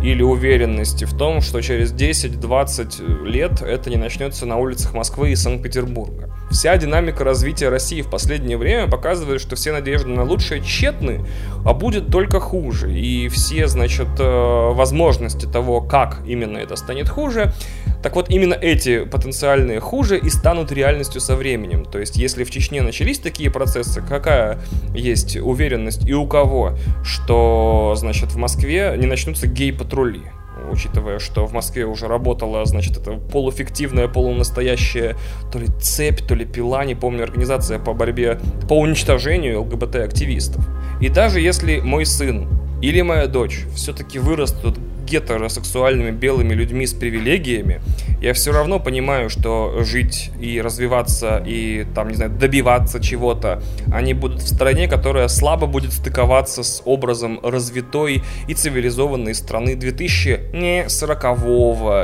или 0.02 0.22
уверенности 0.22 1.04
в 1.04 1.16
том, 1.16 1.40
что 1.40 1.60
через 1.60 1.92
10-20 1.92 3.24
лет 3.24 3.62
это 3.62 3.90
не 3.90 3.96
начнется 3.96 4.46
на 4.46 4.56
улицах 4.56 4.94
Москвы 4.94 5.30
и 5.30 5.36
Санкт-Петербурга. 5.36 6.28
Вся 6.50 6.76
динамика 6.76 7.24
развития 7.24 7.70
России 7.70 8.02
в 8.02 8.10
последнее 8.10 8.58
время 8.58 8.86
показывает, 8.86 9.40
что 9.40 9.56
все 9.56 9.72
надежды 9.72 10.10
на 10.10 10.24
лучшее 10.24 10.60
тщетны, 10.60 11.24
а 11.64 11.72
будет 11.72 12.08
только 12.10 12.40
хуже. 12.40 12.92
И 12.92 13.28
все, 13.28 13.68
значит, 13.68 14.08
э, 14.18 14.72
возможности 14.72 15.46
того, 15.46 15.80
как 15.80 16.20
именно 16.26 16.58
это 16.58 16.76
станет 16.76 17.08
хуже, 17.08 17.54
так 18.02 18.16
вот, 18.16 18.30
именно 18.30 18.54
эти 18.54 19.04
потенциальные 19.04 19.80
хуже 19.80 20.18
и 20.18 20.28
станут 20.28 20.72
реальностью 20.72 21.20
со 21.20 21.36
временем. 21.36 21.84
То 21.84 21.98
есть, 21.98 22.16
если 22.16 22.44
в 22.44 22.50
Чечне 22.50 22.82
начались 22.82 23.18
такие 23.18 23.50
процессы, 23.50 24.02
какая 24.02 24.58
есть 24.94 25.36
уверенность 25.36 26.06
и 26.06 26.12
у 26.12 26.26
кого, 26.26 26.76
что, 27.04 27.94
значит, 27.96 28.32
в 28.32 28.36
Москве 28.36 28.94
не 28.98 29.06
начнутся 29.06 29.46
гей-патрули? 29.46 30.22
учитывая, 30.70 31.18
что 31.18 31.46
в 31.46 31.52
Москве 31.52 31.84
уже 31.86 32.06
работала, 32.06 32.64
значит, 32.64 32.96
это 32.96 33.12
полуфиктивная, 33.12 34.08
полунастоящая 34.08 35.16
то 35.50 35.58
ли 35.58 35.66
цепь, 35.80 36.20
то 36.26 36.34
ли 36.34 36.44
пила, 36.44 36.84
не 36.84 36.94
помню, 36.94 37.24
организация 37.24 37.78
по 37.78 37.92
борьбе, 37.92 38.38
по 38.68 38.78
уничтожению 38.78 39.62
ЛГБТ-активистов. 39.62 40.64
И 41.00 41.08
даже 41.08 41.40
если 41.40 41.80
мой 41.80 42.06
сын 42.06 42.48
или 42.82 43.00
моя 43.00 43.26
дочь 43.26 43.60
все-таки 43.74 44.18
вырастут 44.18 44.78
гетеросексуальными 45.12 46.10
белыми 46.10 46.54
людьми 46.54 46.86
с 46.86 46.94
привилегиями, 46.94 47.80
я 48.20 48.32
все 48.32 48.52
равно 48.52 48.78
понимаю, 48.78 49.28
что 49.30 49.82
жить 49.82 50.30
и 50.40 50.60
развиваться 50.60 51.42
и 51.46 51.86
там, 51.94 52.08
не 52.08 52.14
знаю, 52.14 52.30
добиваться 52.30 53.00
чего-то, 53.00 53.62
они 53.92 54.14
будут 54.14 54.40
в 54.42 54.48
стране, 54.48 54.88
которая 54.88 55.28
слабо 55.28 55.66
будет 55.66 55.92
стыковаться 55.92 56.62
с 56.62 56.82
образом 56.84 57.40
развитой 57.42 58.22
и 58.48 58.54
цивилизованной 58.54 59.34
страны 59.34 59.76
2040 59.76 61.24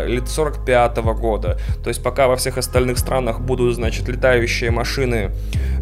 или 0.08 0.26
45 0.26 0.96
года. 0.98 1.58
То 1.82 1.88
есть 1.88 2.02
пока 2.02 2.26
во 2.28 2.36
всех 2.36 2.58
остальных 2.58 2.98
странах 2.98 3.40
будут, 3.40 3.74
значит, 3.74 4.08
летающие 4.08 4.70
машины, 4.70 5.30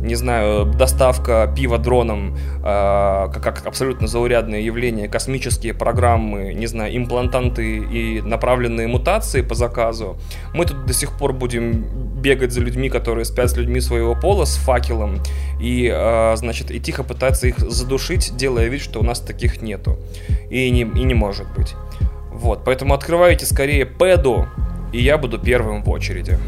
не 0.07 0.15
знаю, 0.15 0.65
доставка 0.65 1.53
пива 1.55 1.79
дроном, 1.79 2.37
э, 2.37 2.63
как 2.63 3.67
абсолютно 3.67 4.07
заурядное 4.07 4.61
явление, 4.61 5.09
космические 5.09 5.75
программы, 5.75 6.55
не 6.55 6.67
знаю, 6.67 6.97
имплантанты 6.97 7.79
и 7.79 8.21
направленные 8.21 8.87
мутации 8.87 9.43
по 9.43 9.55
заказу, 9.55 10.17
мы 10.55 10.65
тут 10.65 10.87
до 10.87 10.93
сих 10.93 11.13
пор 11.19 11.33
будем 11.33 11.85
бегать 12.23 12.53
за 12.53 12.61
людьми, 12.61 12.89
которые 12.89 13.25
спят 13.25 13.51
с 13.51 13.57
людьми 13.57 13.81
своего 13.81 14.15
пола, 14.15 14.45
с 14.45 14.57
факелом, 14.57 15.21
и, 15.61 15.91
э, 15.93 16.37
значит, 16.37 16.71
и 16.71 16.81
тихо 16.81 17.03
пытаться 17.03 17.47
их 17.49 17.59
задушить, 17.59 18.37
делая 18.37 18.69
вид, 18.69 18.81
что 18.81 19.01
у 19.01 19.03
нас 19.03 19.21
таких 19.21 19.63
нету. 19.63 19.99
И 20.51 20.71
не, 20.71 20.83
и 20.83 21.05
не 21.05 21.15
может 21.15 21.47
быть. 21.57 21.75
Вот, 22.31 22.65
поэтому 22.65 22.95
открывайте 22.95 23.47
скорее 23.47 23.85
педу, 23.85 24.47
и 24.93 25.03
я 25.03 25.19
буду 25.19 25.39
первым 25.39 25.83
в 25.83 25.91
очереди. 25.91 26.39